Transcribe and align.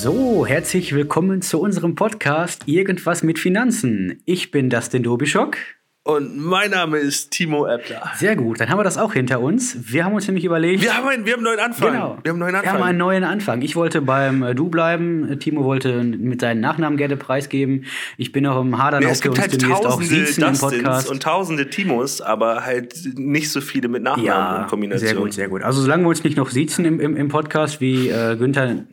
So, 0.00 0.46
herzlich 0.46 0.94
willkommen 0.94 1.42
zu 1.42 1.60
unserem 1.60 1.96
Podcast 1.96 2.62
Irgendwas 2.66 3.24
mit 3.24 3.38
Finanzen. 3.40 4.22
Ich 4.26 4.52
bin 4.52 4.70
Dustin 4.70 5.02
Dobischock. 5.02 5.56
Und 6.04 6.38
mein 6.38 6.70
Name 6.70 6.98
ist 6.98 7.32
Timo 7.32 7.66
Eppler. 7.66 8.12
Sehr 8.14 8.36
gut, 8.36 8.60
dann 8.60 8.68
haben 8.70 8.78
wir 8.78 8.84
das 8.84 8.96
auch 8.96 9.12
hinter 9.12 9.40
uns. 9.40 9.92
Wir 9.92 10.04
haben 10.04 10.14
uns 10.14 10.26
nämlich 10.28 10.44
überlegt. 10.44 10.82
Wir 10.82 10.96
haben 10.96 11.08
einen, 11.08 11.26
wir 11.26 11.32
haben 11.32 11.40
einen 11.40 11.56
neuen 11.56 11.58
Anfang. 11.60 11.92
Genau. 11.92 12.18
Wir 12.22 12.30
haben 12.32 12.36
einen 12.36 12.38
neuen 12.38 12.54
Anfang. 12.54 12.62
Wir 12.62 12.78
haben 12.78 12.82
einen 12.88 12.98
neuen 12.98 13.24
Anfang. 13.24 13.60
Ich 13.62 13.74
wollte 13.74 14.00
beim 14.00 14.42
äh, 14.44 14.54
Du 14.54 14.68
bleiben. 14.68 15.36
Timo 15.40 15.64
wollte 15.64 16.02
mit 16.04 16.40
seinen 16.40 16.60
Nachnamen 16.60 16.96
gerne 16.96 17.16
preisgeben. 17.16 17.84
Ich 18.16 18.30
bin 18.30 18.46
auch 18.46 18.60
im 18.62 18.78
Hadern, 18.78 19.02
Nee, 19.02 19.10
es 19.10 19.22
wir 19.24 19.32
gibt 19.32 19.44
uns 19.44 19.52
halt 19.52 19.60
tausende 19.82 20.20
Dustins 20.20 20.60
Podcast. 20.60 21.10
und 21.10 21.22
tausende 21.24 21.68
Timos, 21.70 22.20
aber 22.20 22.64
halt 22.64 22.94
nicht 23.16 23.50
so 23.50 23.60
viele 23.60 23.88
mit 23.88 24.04
Nachnamen 24.04 24.24
Ja, 24.26 24.62
in 24.62 24.68
Kombination. 24.68 25.08
sehr 25.08 25.16
gut, 25.18 25.32
sehr 25.32 25.48
gut. 25.48 25.62
Also 25.64 25.82
solange 25.82 26.04
wir 26.04 26.08
uns 26.08 26.22
nicht 26.22 26.36
noch 26.36 26.50
siezen 26.50 26.84
im, 26.84 27.00
im, 27.00 27.16
im 27.16 27.28
Podcast 27.28 27.80
wie 27.80 28.08
äh, 28.08 28.36
Günther 28.36 28.84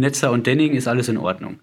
Netzer 0.00 0.30
und 0.32 0.46
Denning, 0.46 0.72
ist 0.74 0.88
alles 0.88 1.08
in 1.08 1.16
Ordnung. 1.18 1.60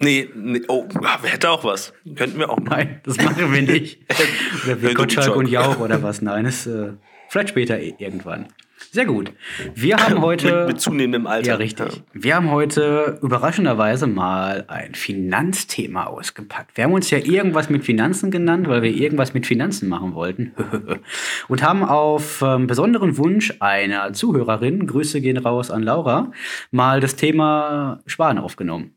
Nee, 0.00 0.28
nee, 0.34 0.60
oh, 0.68 0.86
wer 1.22 1.30
hätte 1.30 1.50
auch 1.50 1.64
was? 1.64 1.92
Könnten 2.16 2.38
wir 2.38 2.50
auch 2.50 2.58
machen. 2.58 2.68
Nein, 2.70 3.00
das 3.04 3.16
machen 3.16 3.52
wir 3.52 3.62
nicht. 3.62 4.00
oder 4.66 4.80
Hört 4.80 4.94
Gottschalk 4.96 5.36
und 5.36 5.46
Jauch 5.48 5.78
oder 5.78 6.02
was. 6.02 6.20
Nein, 6.20 6.44
das, 6.44 6.66
äh, 6.66 6.92
vielleicht 7.28 7.50
später 7.50 7.80
i- 7.80 7.94
irgendwann. 7.98 8.48
Sehr 8.94 9.06
gut. 9.06 9.32
Wir 9.74 9.96
haben 9.96 10.22
heute. 10.22 10.46
Mit, 10.46 10.66
mit 10.68 10.80
zunehmendem 10.80 11.26
Alter. 11.26 11.48
ja, 11.48 11.54
richtig. 11.56 12.00
Wir 12.12 12.36
haben 12.36 12.52
heute 12.52 13.18
überraschenderweise 13.22 14.06
mal 14.06 14.66
ein 14.68 14.94
Finanzthema 14.94 16.04
ausgepackt. 16.04 16.76
Wir 16.76 16.84
haben 16.84 16.92
uns 16.92 17.10
ja 17.10 17.18
irgendwas 17.18 17.68
mit 17.68 17.84
Finanzen 17.84 18.30
genannt, 18.30 18.68
weil 18.68 18.82
wir 18.82 18.92
irgendwas 18.94 19.34
mit 19.34 19.48
Finanzen 19.48 19.88
machen 19.88 20.14
wollten. 20.14 20.52
Und 21.48 21.60
haben 21.64 21.82
auf 21.82 22.40
ähm, 22.46 22.68
besonderen 22.68 23.18
Wunsch 23.18 23.52
einer 23.58 24.12
Zuhörerin, 24.12 24.86
Grüße 24.86 25.20
gehen 25.20 25.38
raus 25.38 25.72
an 25.72 25.82
Laura, 25.82 26.30
mal 26.70 27.00
das 27.00 27.16
Thema 27.16 28.00
Sparen 28.06 28.38
aufgenommen. 28.38 28.94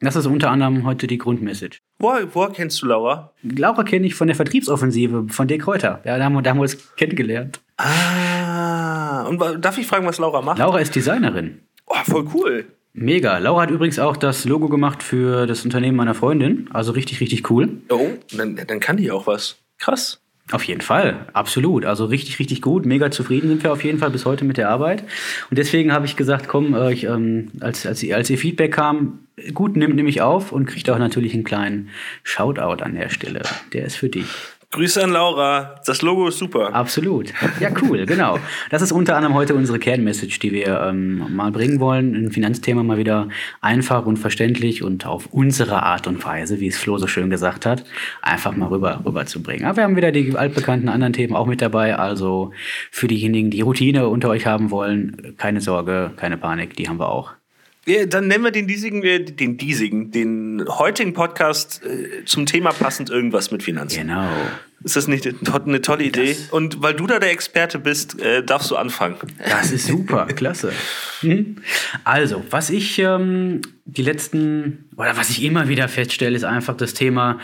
Das 0.00 0.14
ist 0.14 0.26
unter 0.26 0.50
anderem 0.50 0.84
heute 0.84 1.06
die 1.06 1.18
Grundmessage. 1.18 1.78
Woher, 1.98 2.34
woher 2.34 2.50
kennst 2.50 2.82
du 2.82 2.86
Laura? 2.86 3.32
Laura 3.42 3.82
kenne 3.82 4.06
ich 4.06 4.14
von 4.14 4.26
der 4.26 4.36
Vertriebsoffensive 4.36 5.26
von 5.30 5.48
Dirk 5.48 5.62
Kräuter. 5.62 6.00
Ja, 6.04 6.18
da 6.18 6.24
haben 6.24 6.34
wir, 6.34 6.60
uns 6.60 6.94
kennengelernt. 6.96 7.60
Ah, 7.78 9.22
und 9.22 9.40
darf 9.64 9.78
ich 9.78 9.86
fragen, 9.86 10.06
was 10.06 10.18
Laura 10.18 10.42
macht? 10.42 10.58
Laura 10.58 10.80
ist 10.80 10.94
Designerin. 10.94 11.60
Oh, 11.86 11.94
voll 12.04 12.26
cool. 12.34 12.66
Mega. 12.92 13.38
Laura 13.38 13.62
hat 13.62 13.70
übrigens 13.70 13.98
auch 13.98 14.16
das 14.16 14.44
Logo 14.44 14.68
gemacht 14.68 15.02
für 15.02 15.46
das 15.46 15.64
Unternehmen 15.64 15.96
meiner 15.96 16.14
Freundin. 16.14 16.68
Also 16.72 16.92
richtig, 16.92 17.20
richtig 17.20 17.50
cool. 17.50 17.80
Oh, 17.90 18.08
dann, 18.36 18.56
dann 18.56 18.80
kann 18.80 18.96
die 18.96 19.10
auch 19.10 19.26
was. 19.26 19.56
Krass. 19.78 20.20
Auf 20.52 20.62
jeden 20.62 20.80
Fall, 20.80 21.26
absolut. 21.32 21.84
Also 21.84 22.04
richtig, 22.04 22.38
richtig 22.38 22.62
gut. 22.62 22.86
Mega 22.86 23.10
zufrieden 23.10 23.48
sind 23.48 23.64
wir 23.64 23.72
auf 23.72 23.82
jeden 23.82 23.98
Fall 23.98 24.10
bis 24.10 24.24
heute 24.24 24.44
mit 24.44 24.56
der 24.58 24.70
Arbeit. 24.70 25.02
Und 25.50 25.58
deswegen 25.58 25.92
habe 25.92 26.06
ich 26.06 26.16
gesagt, 26.16 26.46
komm, 26.46 26.74
äh, 26.74 26.92
ich, 26.92 27.04
ähm, 27.04 27.50
als, 27.60 27.84
als, 27.84 28.08
als 28.10 28.30
ihr 28.30 28.38
Feedback 28.38 28.72
kam, 28.72 29.25
gut, 29.54 29.76
nimmt 29.76 29.96
nämlich 29.96 30.22
auf 30.22 30.52
und 30.52 30.66
kriegt 30.66 30.88
auch 30.90 30.98
natürlich 30.98 31.34
einen 31.34 31.44
kleinen 31.44 31.90
Shoutout 32.22 32.82
an 32.82 32.94
der 32.94 33.10
Stelle. 33.10 33.42
Der 33.72 33.84
ist 33.84 33.96
für 33.96 34.08
dich. 34.08 34.26
Grüße 34.72 35.02
an 35.02 35.10
Laura. 35.10 35.76
Das 35.86 36.02
Logo 36.02 36.26
ist 36.26 36.38
super. 36.38 36.74
Absolut. 36.74 37.32
Ja, 37.60 37.70
cool, 37.82 38.04
genau. 38.04 38.38
Das 38.68 38.82
ist 38.82 38.92
unter 38.92 39.16
anderem 39.16 39.34
heute 39.34 39.54
unsere 39.54 39.78
Kernmessage, 39.78 40.38
die 40.40 40.52
wir 40.52 40.80
ähm, 40.82 41.34
mal 41.34 41.52
bringen 41.52 41.78
wollen. 41.80 42.14
Ein 42.14 42.30
Finanzthema 42.32 42.82
mal 42.82 42.98
wieder 42.98 43.28
einfach 43.60 44.04
und 44.06 44.18
verständlich 44.18 44.82
und 44.82 45.06
auf 45.06 45.28
unsere 45.32 45.82
Art 45.82 46.06
und 46.06 46.22
Weise, 46.24 46.60
wie 46.60 46.66
es 46.66 46.76
Flo 46.76 46.98
so 46.98 47.06
schön 47.06 47.30
gesagt 47.30 47.64
hat, 47.64 47.84
einfach 48.22 48.54
mal 48.56 48.68
rüber, 48.68 49.02
rüber 49.06 49.24
zu 49.24 49.42
bringen. 49.42 49.64
Aber 49.64 49.78
wir 49.78 49.84
haben 49.84 49.96
wieder 49.96 50.12
die 50.12 50.36
altbekannten 50.36 50.88
anderen 50.88 51.12
Themen 51.12 51.36
auch 51.36 51.46
mit 51.46 51.62
dabei. 51.62 51.96
Also 51.96 52.52
für 52.90 53.06
diejenigen, 53.06 53.50
die 53.50 53.60
Routine 53.60 54.08
unter 54.08 54.28
euch 54.28 54.46
haben 54.46 54.70
wollen, 54.70 55.34
keine 55.38 55.60
Sorge, 55.60 56.10
keine 56.16 56.36
Panik, 56.36 56.76
die 56.76 56.88
haben 56.88 56.98
wir 56.98 57.08
auch. 57.08 57.32
Dann 58.08 58.26
nennen 58.26 58.42
wir 58.42 58.50
den 58.50 58.66
diesigen, 58.66 59.02
äh, 59.04 59.22
den 59.24 59.56
diesigen, 59.58 60.10
den 60.10 60.64
heutigen 60.68 61.12
Podcast 61.12 61.82
äh, 61.84 62.24
zum 62.24 62.44
Thema 62.46 62.72
passend 62.72 63.10
irgendwas 63.10 63.52
mit 63.52 63.62
Finanzen. 63.62 64.00
Genau. 64.08 64.28
Ist 64.82 64.96
das 64.96 65.06
nicht 65.08 65.24
eine 65.26 65.38
to- 65.40 65.62
eine 65.64 65.80
tolle 65.82 66.04
Idee? 66.04 66.36
Und 66.50 66.82
weil 66.82 66.94
du 66.94 67.06
da 67.06 67.18
der 67.18 67.30
Experte 67.30 67.78
bist, 67.78 68.20
äh, 68.20 68.42
darfst 68.42 68.70
du 68.70 68.76
anfangen. 68.76 69.16
Das 69.48 69.70
ist 69.70 69.86
super, 69.86 70.26
klasse. 70.34 70.72
Mhm. 71.22 71.56
Also, 72.04 72.44
was 72.50 72.70
ich 72.70 72.98
ähm, 72.98 73.60
die 73.84 74.02
letzten, 74.02 74.88
oder 74.96 75.16
was 75.16 75.30
ich 75.30 75.42
immer 75.44 75.68
wieder 75.68 75.88
feststelle, 75.88 76.34
ist 76.36 76.44
einfach 76.44 76.76
das 76.76 76.92
Thema 76.92 77.38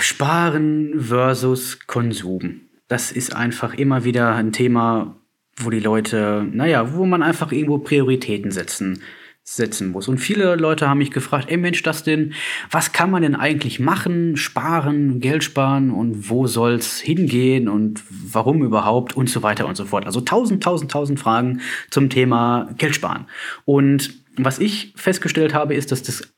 Sparen 0.00 1.00
versus 1.00 1.78
Konsum. 1.86 2.60
Das 2.88 3.10
ist 3.10 3.34
einfach 3.34 3.74
immer 3.74 4.04
wieder 4.04 4.34
ein 4.34 4.52
Thema, 4.52 5.16
wo 5.56 5.70
die 5.70 5.80
Leute, 5.80 6.46
naja, 6.50 6.94
wo 6.94 7.06
man 7.06 7.22
einfach 7.22 7.52
irgendwo 7.52 7.78
Prioritäten 7.78 8.50
setzen 8.50 9.02
setzen 9.48 9.92
muss. 9.92 10.08
Und 10.08 10.18
viele 10.18 10.56
Leute 10.56 10.88
haben 10.88 10.98
mich 10.98 11.12
gefragt, 11.12 11.46
ey 11.48 11.56
Mensch, 11.56 11.82
das 11.84 12.02
denn, 12.02 12.34
was 12.70 12.92
kann 12.92 13.12
man 13.12 13.22
denn 13.22 13.36
eigentlich 13.36 13.78
machen, 13.78 14.36
sparen, 14.36 15.20
Geld 15.20 15.44
sparen 15.44 15.92
und 15.92 16.28
wo 16.28 16.48
soll's 16.48 16.98
hingehen 16.98 17.68
und 17.68 18.02
warum 18.10 18.64
überhaupt 18.64 19.16
und 19.16 19.30
so 19.30 19.44
weiter 19.44 19.66
und 19.66 19.76
so 19.76 19.84
fort. 19.84 20.04
Also 20.04 20.20
tausend, 20.20 20.64
tausend, 20.64 20.90
tausend 20.90 21.20
Fragen 21.20 21.60
zum 21.90 22.10
Thema 22.10 22.68
Geld 22.76 22.96
sparen. 22.96 23.26
Und 23.64 24.14
was 24.36 24.58
ich 24.58 24.92
festgestellt 24.96 25.54
habe, 25.54 25.74
ist, 25.74 25.92
dass 25.92 26.02
das 26.02 26.28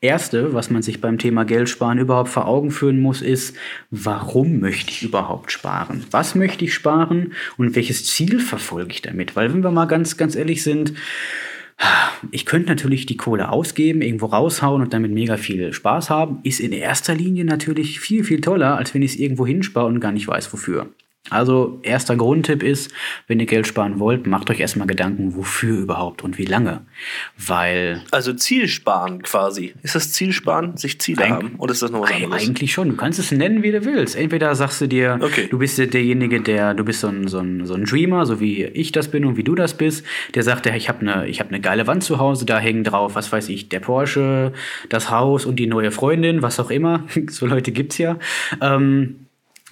Erste, 0.00 0.52
was 0.52 0.68
man 0.68 0.82
sich 0.82 1.00
beim 1.00 1.18
Thema 1.18 1.44
Geld 1.44 1.68
sparen 1.68 1.98
überhaupt 1.98 2.28
vor 2.28 2.46
Augen 2.46 2.70
führen 2.72 3.00
muss, 3.00 3.22
ist, 3.22 3.56
warum 3.90 4.58
möchte 4.58 4.90
ich 4.90 5.04
überhaupt 5.04 5.52
sparen? 5.52 6.04
Was 6.10 6.34
möchte 6.34 6.64
ich 6.64 6.74
sparen 6.74 7.32
und 7.56 7.76
welches 7.76 8.04
Ziel 8.04 8.40
verfolge 8.40 8.90
ich 8.90 9.02
damit? 9.02 9.36
Weil 9.36 9.54
wenn 9.54 9.62
wir 9.62 9.70
mal 9.70 9.86
ganz, 9.86 10.16
ganz 10.16 10.34
ehrlich 10.34 10.62
sind, 10.62 10.92
ich 12.30 12.46
könnte 12.46 12.68
natürlich 12.68 13.06
die 13.06 13.16
Kohle 13.16 13.50
ausgeben, 13.50 14.02
irgendwo 14.02 14.26
raushauen 14.26 14.82
und 14.82 14.92
damit 14.92 15.12
mega 15.12 15.36
viel 15.36 15.72
Spaß 15.72 16.10
haben. 16.10 16.40
Ist 16.42 16.60
in 16.60 16.72
erster 16.72 17.14
Linie 17.14 17.44
natürlich 17.44 18.00
viel, 18.00 18.24
viel 18.24 18.40
toller, 18.40 18.76
als 18.76 18.94
wenn 18.94 19.02
ich 19.02 19.12
es 19.12 19.18
irgendwo 19.18 19.46
hinspare 19.46 19.86
und 19.86 20.00
gar 20.00 20.12
nicht 20.12 20.26
weiß, 20.26 20.52
wofür. 20.52 20.88
Also, 21.30 21.78
erster 21.82 22.16
Grundtipp 22.16 22.62
ist, 22.62 22.92
wenn 23.26 23.40
ihr 23.40 23.46
Geld 23.46 23.66
sparen 23.66 23.98
wollt, 23.98 24.26
macht 24.26 24.50
euch 24.50 24.60
erstmal 24.60 24.86
Gedanken, 24.86 25.34
wofür 25.36 25.78
überhaupt 25.80 26.22
und 26.24 26.38
wie 26.38 26.44
lange. 26.44 26.82
Weil 27.36 28.02
Also 28.10 28.32
Zielsparen 28.32 29.22
quasi. 29.22 29.74
Ist 29.82 29.94
das 29.94 30.12
Zielsparen, 30.12 30.76
sich 30.76 31.00
Ziele 31.00 31.24
Eig- 31.24 31.30
haben? 31.30 31.54
Oder 31.58 31.72
ist 31.72 31.82
das 31.82 31.90
noch 31.90 32.02
was 32.02 32.12
anderes? 32.12 32.42
Eigentlich 32.46 32.72
schon. 32.72 32.88
Du 32.90 32.96
kannst 32.96 33.18
es 33.18 33.30
nennen, 33.32 33.62
wie 33.62 33.72
du 33.72 33.84
willst. 33.84 34.16
Entweder 34.16 34.54
sagst 34.54 34.80
du 34.80 34.86
dir, 34.86 35.18
Okay. 35.20 35.48
du 35.50 35.58
bist 35.58 35.78
der- 35.78 35.86
derjenige, 35.86 36.40
der, 36.40 36.74
du 36.74 36.84
bist 36.84 37.00
so 37.00 37.08
ein, 37.08 37.28
so, 37.28 37.38
ein, 37.38 37.66
so 37.66 37.74
ein 37.74 37.84
Dreamer, 37.84 38.26
so 38.26 38.40
wie 38.40 38.64
ich 38.64 38.92
das 38.92 39.08
bin 39.10 39.24
und 39.24 39.36
wie 39.36 39.44
du 39.44 39.54
das 39.54 39.74
bist, 39.76 40.04
der 40.34 40.42
sagt, 40.42 40.66
ich 40.66 40.88
habe 40.88 41.00
eine 41.00 41.30
hab 41.32 41.50
ne 41.50 41.60
geile 41.60 41.86
Wand 41.86 42.02
zu 42.04 42.18
Hause, 42.18 42.46
da 42.46 42.58
hängen 42.58 42.84
drauf, 42.84 43.14
was 43.14 43.30
weiß 43.32 43.48
ich, 43.48 43.68
der 43.68 43.80
Porsche, 43.80 44.52
das 44.88 45.10
Haus 45.10 45.44
und 45.46 45.56
die 45.56 45.66
neue 45.66 45.90
Freundin, 45.90 46.42
was 46.42 46.58
auch 46.60 46.70
immer. 46.70 47.04
so 47.30 47.46
Leute 47.46 47.72
gibt's 47.72 47.98
ja. 47.98 48.18
Ähm, 48.60 49.25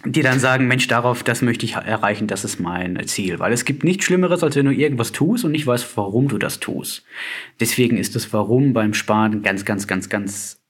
die 0.04 0.22
dann 0.22 0.38
sagen, 0.38 0.66
Mensch, 0.66 0.86
darauf, 0.86 1.22
das 1.22 1.42
möchte 1.42 1.64
ich 1.64 1.74
erreichen, 1.74 2.26
das 2.26 2.44
ist 2.44 2.60
mein 2.60 3.06
Ziel. 3.06 3.38
Weil 3.38 3.52
es 3.52 3.64
gibt 3.64 3.84
nichts 3.84 4.04
Schlimmeres, 4.04 4.42
als 4.42 4.56
wenn 4.56 4.66
du 4.66 4.72
irgendwas 4.72 5.12
tust 5.12 5.44
und 5.44 5.52
nicht 5.52 5.66
weißt, 5.66 5.96
warum 5.96 6.28
du 6.28 6.38
das 6.38 6.60
tust. 6.60 7.04
Deswegen 7.60 7.96
ist 7.96 8.14
das 8.14 8.32
Warum 8.32 8.72
beim 8.72 8.94
Sparen 8.94 9.42
ganz, 9.42 9.64
ganz, 9.64 9.86
ganz, 9.86 10.08
ganz 10.08 10.60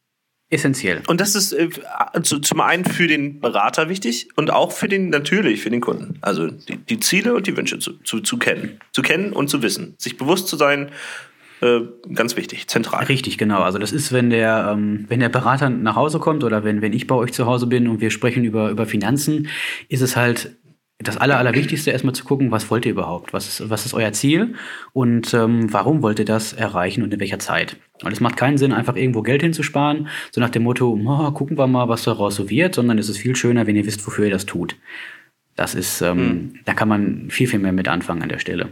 essentiell. 0.51 1.03
Und 1.09 1.21
das 1.21 1.35
ist 1.35 1.53
äh, 1.53 1.69
zu, 2.23 2.39
zum 2.39 2.61
einen 2.61 2.85
für 2.85 3.07
den 3.07 3.41
Berater 3.41 3.89
wichtig 3.89 4.29
und 4.37 4.53
auch 4.53 4.73
für 4.73 4.89
den, 4.89 5.11
natürlich 5.11 5.61
für 5.61 5.71
den 5.71 5.81
Kunden. 5.81 6.19
Also 6.21 6.49
die, 6.49 6.77
die 6.77 7.01
Ziele 7.01 7.35
und 7.35 7.47
die 7.47 7.57
Wünsche 7.57 7.79
zu, 7.79 7.99
zu, 8.05 8.21
zu 8.21 8.39
kennen. 8.39 8.79
Zu 8.93 9.03
kennen 9.03 9.33
und 9.33 9.49
zu 9.49 9.63
wissen. 9.63 9.95
Sich 9.99 10.17
bewusst 10.17 10.49
zu 10.49 10.57
sein, 10.57 10.91
äh, 11.65 11.89
ganz 12.13 12.37
wichtig, 12.37 12.69
zentral. 12.69 13.05
Richtig, 13.07 13.39
genau. 13.39 13.61
Also 13.61 13.79
das 13.79 13.91
ist, 13.91 14.13
wenn 14.13 14.29
der, 14.29 14.71
ähm, 14.71 15.07
wenn 15.09 15.21
der 15.21 15.31
Berater 15.31 15.71
nach 15.71 15.97
Hause 15.97 16.19
kommt 16.19 16.45
oder 16.45 16.63
wenn, 16.63 16.83
wenn 16.83 16.93
ich 16.93 17.07
bei 17.07 17.15
euch 17.15 17.33
zu 17.33 17.47
Hause 17.47 17.67
bin 17.67 17.89
und 17.89 18.03
wir 18.03 18.11
sprechen 18.11 18.45
über, 18.45 18.69
über 18.69 18.85
Finanzen, 18.85 19.49
ist 19.89 20.03
es 20.03 20.15
halt 20.15 20.57
das 20.99 21.17
Aller, 21.17 21.39
Allerwichtigste, 21.39 21.91
erstmal 21.91 22.15
zu 22.15 22.25
gucken, 22.25 22.51
was 22.51 22.71
wollt 22.71 22.85
ihr 22.85 22.93
überhaupt? 22.93 23.33
Was 23.33 23.49
ist, 23.49 23.71
was 23.71 23.87
ist 23.87 23.95
euer 23.95 24.13
Ziel? 24.13 24.55
Und 24.93 25.33
ähm, 25.33 25.73
warum 25.73 26.03
wollt 26.03 26.19
ihr 26.19 26.25
das 26.27 26.53
erreichen 26.53 27.03
und 27.03 27.15
in 27.15 27.21
welcher 27.21 27.39
Zeit? 27.39 27.77
Und 28.03 28.13
es 28.13 28.21
macht 28.21 28.37
keinen 28.37 28.59
Sinn, 28.59 28.73
einfach 28.73 28.95
irgendwo 28.95 29.23
Geld 29.23 29.43
hinzusparen, 29.43 30.09
so 30.31 30.41
nach 30.41 30.51
dem 30.51 30.63
Motto, 30.65 30.99
"Oh, 31.05 31.31
gucken 31.33 31.57
wir 31.57 31.67
mal, 31.67 31.89
was 31.89 32.05
daraus 32.05 32.37
so 32.37 32.51
wird, 32.51 32.75
sondern 32.75 32.99
es 32.99 33.09
ist 33.09 33.19
viel 33.19 33.35
schöner, 33.37 33.67
wenn 33.67 33.77
ihr 33.77 33.87
wisst, 33.87 34.07
wofür 34.07 34.27
ihr 34.27 34.31
das 34.31 34.47
tut. 34.47 34.77
Das 35.57 35.75
ist, 35.75 36.03
ähm, 36.03 36.57
da 36.65 36.75
kann 36.75 36.89
man 36.89 37.31
viel, 37.31 37.49
viel 37.49 37.59
mehr 37.59 37.73
mit 37.73 37.89
anfangen 37.89 38.23
an 38.23 38.29
der 38.29 38.39
Stelle. 38.39 38.69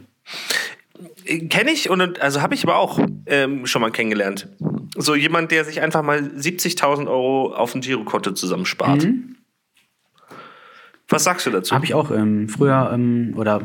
Kenne 1.48 1.70
ich 1.70 1.90
und 1.90 2.20
also 2.20 2.42
habe 2.42 2.54
ich 2.54 2.64
aber 2.64 2.76
auch 2.76 2.98
ähm, 3.26 3.66
schon 3.66 3.82
mal 3.82 3.90
kennengelernt. 3.90 4.48
So 4.96 5.14
jemand, 5.14 5.50
der 5.50 5.64
sich 5.64 5.80
einfach 5.80 6.02
mal 6.02 6.18
70.000 6.18 7.06
Euro 7.08 7.54
auf 7.54 7.74
ein 7.74 7.80
Girokonto 7.80 8.32
zusammenspart. 8.32 9.06
Was 11.12 11.24
sagst 11.24 11.46
du 11.46 11.50
dazu? 11.50 11.74
Habe 11.74 11.84
ich 11.84 11.92
auch 11.92 12.10
ähm, 12.10 12.48
früher 12.48 12.90
ähm, 12.92 13.34
oder 13.36 13.60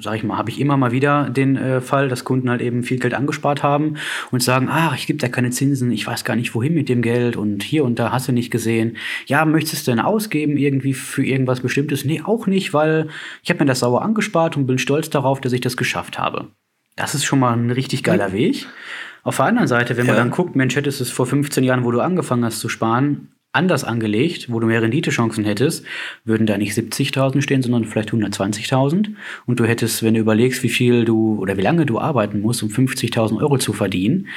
sage 0.00 0.16
ich 0.16 0.24
mal, 0.24 0.36
habe 0.36 0.50
ich 0.50 0.60
immer 0.60 0.76
mal 0.76 0.90
wieder 0.90 1.30
den 1.30 1.56
äh, 1.56 1.80
Fall, 1.80 2.08
dass 2.08 2.24
Kunden 2.24 2.50
halt 2.50 2.60
eben 2.60 2.82
viel 2.82 2.98
Geld 2.98 3.14
angespart 3.14 3.62
haben 3.62 3.94
und 4.32 4.42
sagen, 4.42 4.68
ach, 4.68 4.96
ich 4.96 5.06
gebe 5.06 5.18
da 5.18 5.28
keine 5.28 5.50
Zinsen, 5.50 5.92
ich 5.92 6.06
weiß 6.06 6.24
gar 6.24 6.34
nicht 6.34 6.54
wohin 6.54 6.74
mit 6.74 6.88
dem 6.88 7.00
Geld 7.02 7.36
und 7.36 7.62
hier 7.62 7.84
und 7.84 7.98
da 8.00 8.10
hast 8.10 8.26
du 8.26 8.32
nicht 8.32 8.50
gesehen. 8.50 8.96
Ja, 9.26 9.44
möchtest 9.44 9.86
du 9.86 9.92
denn 9.92 10.00
ausgeben 10.00 10.56
irgendwie 10.56 10.92
für 10.92 11.24
irgendwas 11.24 11.60
Bestimmtes? 11.60 12.04
Nee, 12.04 12.22
auch 12.24 12.46
nicht, 12.46 12.74
weil 12.74 13.08
ich 13.44 13.50
habe 13.50 13.60
mir 13.60 13.66
das 13.66 13.80
sauer 13.80 14.02
angespart 14.02 14.56
und 14.56 14.66
bin 14.66 14.78
stolz 14.78 15.08
darauf, 15.08 15.40
dass 15.40 15.52
ich 15.52 15.60
das 15.60 15.76
geschafft 15.76 16.18
habe. 16.18 16.48
Das 16.98 17.14
ist 17.14 17.24
schon 17.24 17.38
mal 17.38 17.52
ein 17.52 17.70
richtig 17.70 18.02
geiler 18.02 18.32
Weg. 18.32 18.66
Auf 19.22 19.36
der 19.36 19.46
anderen 19.46 19.68
Seite, 19.68 19.96
wenn 19.96 20.06
man 20.06 20.16
dann 20.16 20.30
guckt, 20.30 20.56
Mensch, 20.56 20.74
hättest 20.74 21.00
du 21.00 21.04
es 21.04 21.10
vor 21.10 21.26
15 21.26 21.62
Jahren, 21.62 21.84
wo 21.84 21.90
du 21.90 22.00
angefangen 22.00 22.44
hast 22.44 22.60
zu 22.60 22.68
sparen, 22.68 23.28
anders 23.52 23.82
angelegt, 23.82 24.52
wo 24.52 24.60
du 24.60 24.66
mehr 24.66 24.82
Renditechancen 24.82 25.44
hättest, 25.44 25.84
würden 26.24 26.46
da 26.46 26.58
nicht 26.58 26.76
70.000 26.76 27.40
stehen, 27.40 27.62
sondern 27.62 27.84
vielleicht 27.84 28.10
120.000. 28.10 29.10
Und 29.46 29.60
du 29.60 29.64
hättest, 29.64 30.02
wenn 30.02 30.14
du 30.14 30.20
überlegst, 30.20 30.62
wie 30.62 30.68
viel 30.68 31.04
du 31.04 31.38
oder 31.40 31.56
wie 31.56 31.62
lange 31.62 31.86
du 31.86 31.98
arbeiten 31.98 32.40
musst, 32.40 32.62
um 32.62 32.68
50.000 32.68 33.40
Euro 33.40 33.58
zu 33.58 33.72
verdienen, 33.72 34.28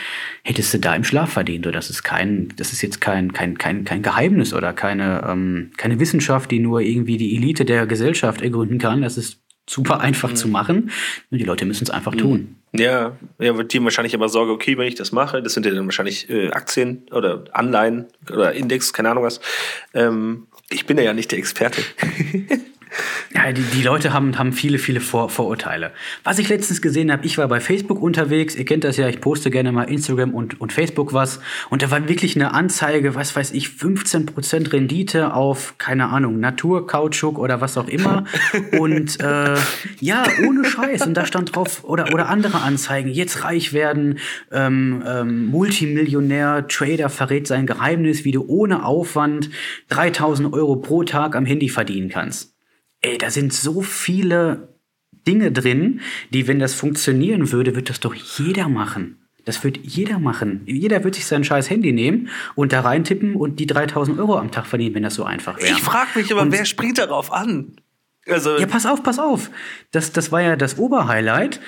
hättest 0.44 0.74
du 0.74 0.80
da 0.80 0.96
im 0.96 1.04
Schlaf 1.04 1.34
verdient. 1.34 1.68
Und 1.68 1.74
das 1.74 1.90
ist 1.90 2.04
kein, 2.04 2.50
das 2.56 2.74
ist 2.74 2.82
jetzt 2.82 3.02
kein, 3.02 3.34
kein, 3.34 3.58
kein, 3.58 3.84
kein 3.84 4.02
Geheimnis 4.02 4.54
oder 4.54 4.72
keine, 4.72 5.28
ähm, 5.28 5.72
keine 5.78 6.00
Wissenschaft, 6.00 6.50
die 6.52 6.60
nur 6.60 6.82
irgendwie 6.82 7.18
die 7.18 7.36
Elite 7.36 7.66
der 7.66 7.88
Gesellschaft 7.88 8.42
ergründen 8.42 8.78
kann. 8.78 9.02
Das 9.02 9.18
ist 9.18 9.41
super 9.72 10.02
einfach 10.02 10.32
mhm. 10.32 10.36
zu 10.36 10.48
machen. 10.48 10.92
Und 11.32 11.38
die 11.38 11.44
Leute 11.44 11.66
müssen 11.66 11.86
es 11.86 11.90
einfach 11.90 12.14
mhm. 12.14 12.18
tun. 12.18 12.56
Ja, 12.74 13.18
ja, 13.40 13.58
wird 13.58 13.74
dir 13.74 13.84
wahrscheinlich 13.84 14.16
aber 14.16 14.30
Sorge, 14.30 14.52
okay, 14.52 14.78
wenn 14.78 14.88
ich 14.88 14.96
das 14.96 15.12
mache, 15.12 15.42
das 15.42 15.54
sind 15.54 15.66
ja 15.66 15.74
dann 15.74 15.86
wahrscheinlich 15.86 16.30
äh, 16.30 16.52
Aktien 16.52 17.04
oder 17.12 17.44
Anleihen 17.52 18.06
oder 18.30 18.54
Index, 18.54 18.94
keine 18.94 19.10
Ahnung 19.10 19.24
was. 19.24 19.42
Ähm, 19.94 20.48
ich 20.70 20.86
bin 20.86 20.98
ja 20.98 21.14
nicht 21.14 21.32
der 21.32 21.40
Experte. 21.40 21.82
Ja, 23.34 23.52
die, 23.52 23.62
die 23.62 23.82
Leute 23.82 24.14
haben, 24.14 24.38
haben 24.38 24.52
viele, 24.52 24.78
viele 24.78 25.00
Vor 25.00 25.30
Vorurteile. 25.30 25.92
Was 26.24 26.40
ich 26.40 26.50
letztens 26.50 26.82
gesehen 26.82 27.12
habe, 27.12 27.26
ich 27.26 27.38
war 27.38 27.48
bei 27.48 27.60
Facebook 27.62 28.02
unterwegs, 28.02 28.56
ihr 28.56 28.66
kennt 28.66 28.84
das 28.84 28.98
ja, 28.98 29.08
ich 29.08 29.22
poste 29.22 29.50
gerne 29.50 29.72
mal 29.72 29.84
Instagram 29.84 30.34
und, 30.34 30.60
und 30.60 30.74
Facebook 30.74 31.14
was. 31.14 31.40
Und 31.70 31.82
da 31.82 31.92
war 31.92 32.08
wirklich 32.10 32.36
eine 32.36 32.54
Anzeige, 32.54 33.16
was 33.16 33.36
weiß 33.36 33.52
ich, 33.52 33.68
15% 33.68 34.74
Rendite 34.74 35.34
auf, 35.34 35.76
keine 35.78 36.10
Ahnung, 36.10 36.40
Naturkautschuk 36.40 37.40
oder 37.40 37.62
was 37.62 37.78
auch 37.78 37.88
immer. 37.88 38.26
Und 38.78 39.20
äh, 39.22 39.56
ja, 40.00 40.24
ohne 40.46 40.66
Scheiß. 40.66 41.08
Und 41.08 41.14
da 41.14 41.26
stand 41.26 41.56
drauf, 41.56 41.84
oder, 41.84 42.14
oder 42.14 42.28
andere 42.28 42.62
Anzeigen, 42.62 43.10
jetzt 43.10 43.44
reich 43.44 43.74
werden, 43.74 44.20
ähm, 44.52 45.04
ähm, 45.08 45.46
Multimillionär, 45.46 46.68
Trader 46.68 47.10
verrät 47.10 47.48
sein 47.48 47.66
Geheimnis, 47.66 48.26
wie 48.26 48.32
du 48.32 48.46
ohne 48.48 48.86
Aufwand 48.86 49.50
3000 49.90 50.54
Euro 50.54 50.76
pro 50.76 51.04
Tag 51.04 51.36
am 51.36 51.46
Handy 51.46 51.70
verdienen 51.70 52.10
kannst 52.10 52.51
ey, 53.02 53.18
da 53.18 53.30
sind 53.30 53.54
so 53.54 53.82
viele 53.82 54.70
Dinge 55.28 55.52
drin, 55.52 56.02
die, 56.32 56.48
wenn 56.48 56.60
das 56.60 56.74
funktionieren 56.74 57.52
würde, 57.52 57.76
wird 57.76 57.90
das 57.90 58.00
doch 58.00 58.14
jeder 58.14 58.70
machen. 58.70 59.18
Das 59.46 59.64
wird 59.64 59.78
jeder 59.78 60.20
machen. 60.20 60.62
Jeder 60.66 61.04
wird 61.04 61.16
sich 61.16 61.26
sein 61.26 61.44
scheiß 61.44 61.70
Handy 61.70 61.92
nehmen 61.92 62.30
und 62.56 62.74
da 62.74 62.82
reintippen 62.82 63.36
und 63.36 63.60
die 63.60 63.66
3000 63.66 64.20
Euro 64.20 64.38
am 64.38 64.52
Tag 64.52 64.68
verdienen, 64.68 64.96
wenn 64.96 65.04
das 65.04 65.16
so 65.16 65.24
einfach 65.24 65.58
wäre. 65.60 65.72
Ich 65.72 65.82
frage 65.82 66.10
mich 66.16 66.32
aber, 66.32 66.42
und, 66.42 66.52
wer 66.52 66.66
springt 66.66 67.00
darauf 67.00 67.32
an? 67.32 67.76
Also 68.28 68.58
ja, 68.60 68.68
pass 68.68 68.86
auf, 68.86 69.02
pass 69.02 69.18
auf. 69.18 69.50
Das, 69.92 70.12
das 70.12 70.32
war 70.32 70.42
ja 70.42 70.56
das 70.56 70.78
Oberhighlight. 70.78 71.60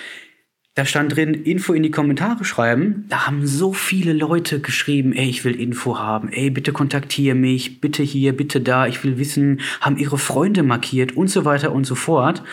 Da 0.76 0.86
stand 0.86 1.16
drin, 1.16 1.36
Info 1.36 1.74
in 1.74 1.84
die 1.84 1.92
Kommentare 1.92 2.46
schreiben. 2.46 3.06
Da 3.08 3.28
haben 3.28 3.46
so 3.46 3.74
viele 3.74 4.12
Leute 4.12 4.60
geschrieben, 4.60 5.14
ey, 5.14 5.30
ich 5.30 5.46
will 5.46 5.60
Info 5.60 6.00
haben, 6.00 6.30
ey, 6.30 6.50
bitte 6.50 6.72
kontaktiere 6.72 7.36
mich, 7.36 7.80
bitte 7.80 8.02
hier, 8.02 8.36
bitte 8.36 8.60
da, 8.60 8.88
ich 8.88 9.04
will 9.04 9.20
wissen, 9.20 9.62
haben 9.82 9.98
ihre 9.98 10.18
Freunde 10.18 10.64
markiert 10.64 11.16
und 11.16 11.28
so 11.28 11.46
weiter 11.46 11.74
und 11.74 11.86
so 11.86 11.94
fort. 11.94 12.44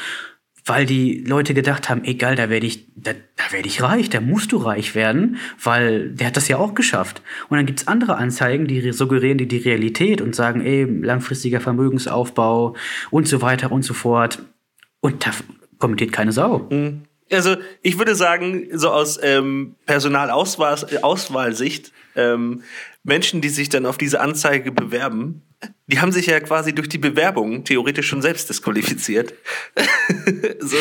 Weil 0.67 0.84
die 0.84 1.25
Leute 1.26 1.55
gedacht 1.55 1.88
haben, 1.88 2.05
egal, 2.05 2.37
da 2.37 2.50
werde 2.50 2.67
ich, 2.67 2.93
da, 2.94 3.12
da 3.12 3.52
werde 3.52 3.67
ich 3.67 3.81
reich, 3.82 4.11
da 4.11 4.20
musst 4.20 4.52
du 4.52 4.58
reich 4.58 4.94
werden, 4.94 5.38
weil 5.62 6.11
der 6.11 6.26
hat 6.26 6.37
das 6.37 6.49
ja 6.49 6.58
auch 6.58 6.75
geschafft. 6.75 7.23
Und 7.49 7.56
dann 7.56 7.64
gibt's 7.64 7.88
andere 7.88 8.16
Anzeigen, 8.16 8.66
die 8.66 8.93
suggerieren 8.93 9.38
dir 9.38 9.49
die 9.49 9.56
Realität 9.56 10.20
und 10.20 10.34
sagen, 10.34 10.61
ey, 10.61 10.84
langfristiger 10.84 11.61
Vermögensaufbau 11.61 12.76
und 13.11 13.26
so 13.26 13.40
weiter 13.40 13.73
und 13.73 13.82
so 13.82 13.94
fort. 13.94 14.43
Und 15.00 15.26
da 15.26 15.31
kommentiert 15.78 16.12
keine 16.12 16.32
Sau. 16.32 16.69
Mhm 16.70 17.05
also 17.30 17.56
ich 17.82 17.98
würde 17.98 18.14
sagen, 18.14 18.68
so 18.72 18.90
aus 18.90 19.18
ähm, 19.22 19.76
Personalauswahlsicht, 19.86 21.92
ähm, 22.16 22.62
Menschen, 23.02 23.40
die 23.40 23.48
sich 23.48 23.68
dann 23.68 23.86
auf 23.86 23.98
diese 23.98 24.20
Anzeige 24.20 24.72
bewerben, 24.72 25.42
die 25.86 26.00
haben 26.00 26.12
sich 26.12 26.26
ja 26.26 26.40
quasi 26.40 26.74
durch 26.74 26.88
die 26.88 26.98
Bewerbung 26.98 27.64
theoretisch 27.64 28.08
schon 28.08 28.22
selbst 28.22 28.48
disqualifiziert. 28.48 29.34
so, 30.60 30.76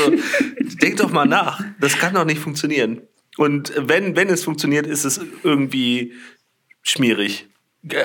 denk 0.81 0.97
doch 0.97 1.11
mal 1.11 1.25
nach. 1.25 1.63
Das 1.79 1.97
kann 1.97 2.13
doch 2.13 2.25
nicht 2.25 2.39
funktionieren. 2.39 3.01
Und 3.37 3.73
wenn, 3.75 4.15
wenn 4.15 4.29
es 4.29 4.43
funktioniert, 4.43 4.87
ist 4.87 5.05
es 5.05 5.19
irgendwie 5.43 6.13
schmierig. 6.81 7.47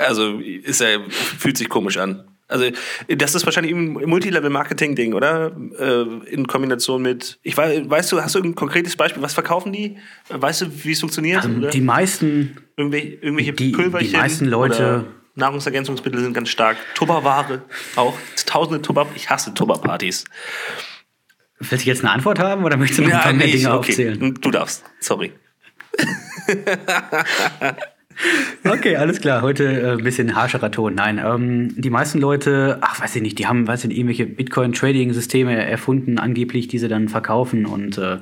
Also 0.01 0.39
ist 0.39 0.81
er, 0.81 1.09
fühlt 1.09 1.57
sich 1.57 1.69
komisch 1.69 1.97
an. 1.97 2.34
Also 2.47 2.65
das 3.07 3.33
ist 3.33 3.45
wahrscheinlich 3.45 3.73
ein 3.73 3.93
Multilevel-Marketing-Ding, 3.93 5.13
oder? 5.13 5.55
Äh, 5.79 6.03
in 6.27 6.45
Kombination 6.45 7.01
mit, 7.01 7.39
ich 7.41 7.57
weiß, 7.57 7.89
weißt 7.89 8.11
du, 8.11 8.21
hast 8.21 8.35
du 8.35 8.43
ein 8.43 8.53
konkretes 8.53 8.95
Beispiel? 8.95 9.23
Was 9.23 9.33
verkaufen 9.33 9.73
die? 9.73 9.97
Weißt 10.29 10.61
du, 10.61 10.83
wie 10.83 10.91
es 10.91 10.99
funktioniert? 10.99 11.43
Also 11.43 11.69
die 11.69 11.81
meisten, 11.81 12.57
irgendwelche, 12.77 13.15
irgendwelche 13.15 13.53
die, 13.53 13.71
Pulverchen, 13.71 14.11
die 14.11 14.17
meisten 14.17 14.45
Leute, 14.45 15.05
Nahrungsergänzungsmittel 15.33 16.21
sind 16.21 16.33
ganz 16.33 16.49
stark. 16.49 16.77
Tupperware 16.93 17.63
auch, 17.95 18.17
tausende 18.45 18.81
Tupper. 18.81 19.07
Ich 19.15 19.29
hasse 19.29 19.53
Tupperpartys. 19.53 20.25
Willst 21.59 21.85
du 21.85 21.89
jetzt 21.89 22.01
eine 22.01 22.11
Antwort 22.11 22.39
haben 22.39 22.63
oder 22.63 22.77
möchtest 22.77 22.99
du 22.99 23.03
mir 23.03 23.09
ja, 23.09 23.17
ein 23.17 23.23
paar 23.23 23.33
mehr 23.33 23.47
Dinge 23.47 23.69
okay. 23.69 23.77
aufzählen? 23.77 24.35
Du 24.35 24.51
darfst. 24.51 24.83
Sorry. 24.99 25.33
Okay, 28.63 28.95
alles 28.95 29.21
klar. 29.21 29.41
Heute 29.41 29.65
äh, 29.65 29.91
ein 29.91 30.03
bisschen 30.03 30.35
harscherer 30.35 30.71
Ton. 30.71 30.95
Nein, 30.95 31.21
ähm, 31.23 31.73
die 31.75 31.89
meisten 31.89 32.19
Leute, 32.19 32.77
ach, 32.81 32.99
weiß 33.01 33.15
ich 33.15 33.21
nicht, 33.21 33.37
die 33.37 33.45
haben, 33.45 33.67
weiß 33.67 33.83
ich 33.83 33.89
nicht, 33.89 33.97
irgendwelche 33.97 34.25
Bitcoin-Trading-Systeme 34.25 35.55
erfunden, 35.55 36.17
angeblich, 36.17 36.67
die 36.67 36.79
sie 36.79 36.87
dann 36.87 37.09
verkaufen. 37.09 37.65
Und 37.65 37.97
äh, 37.97 38.17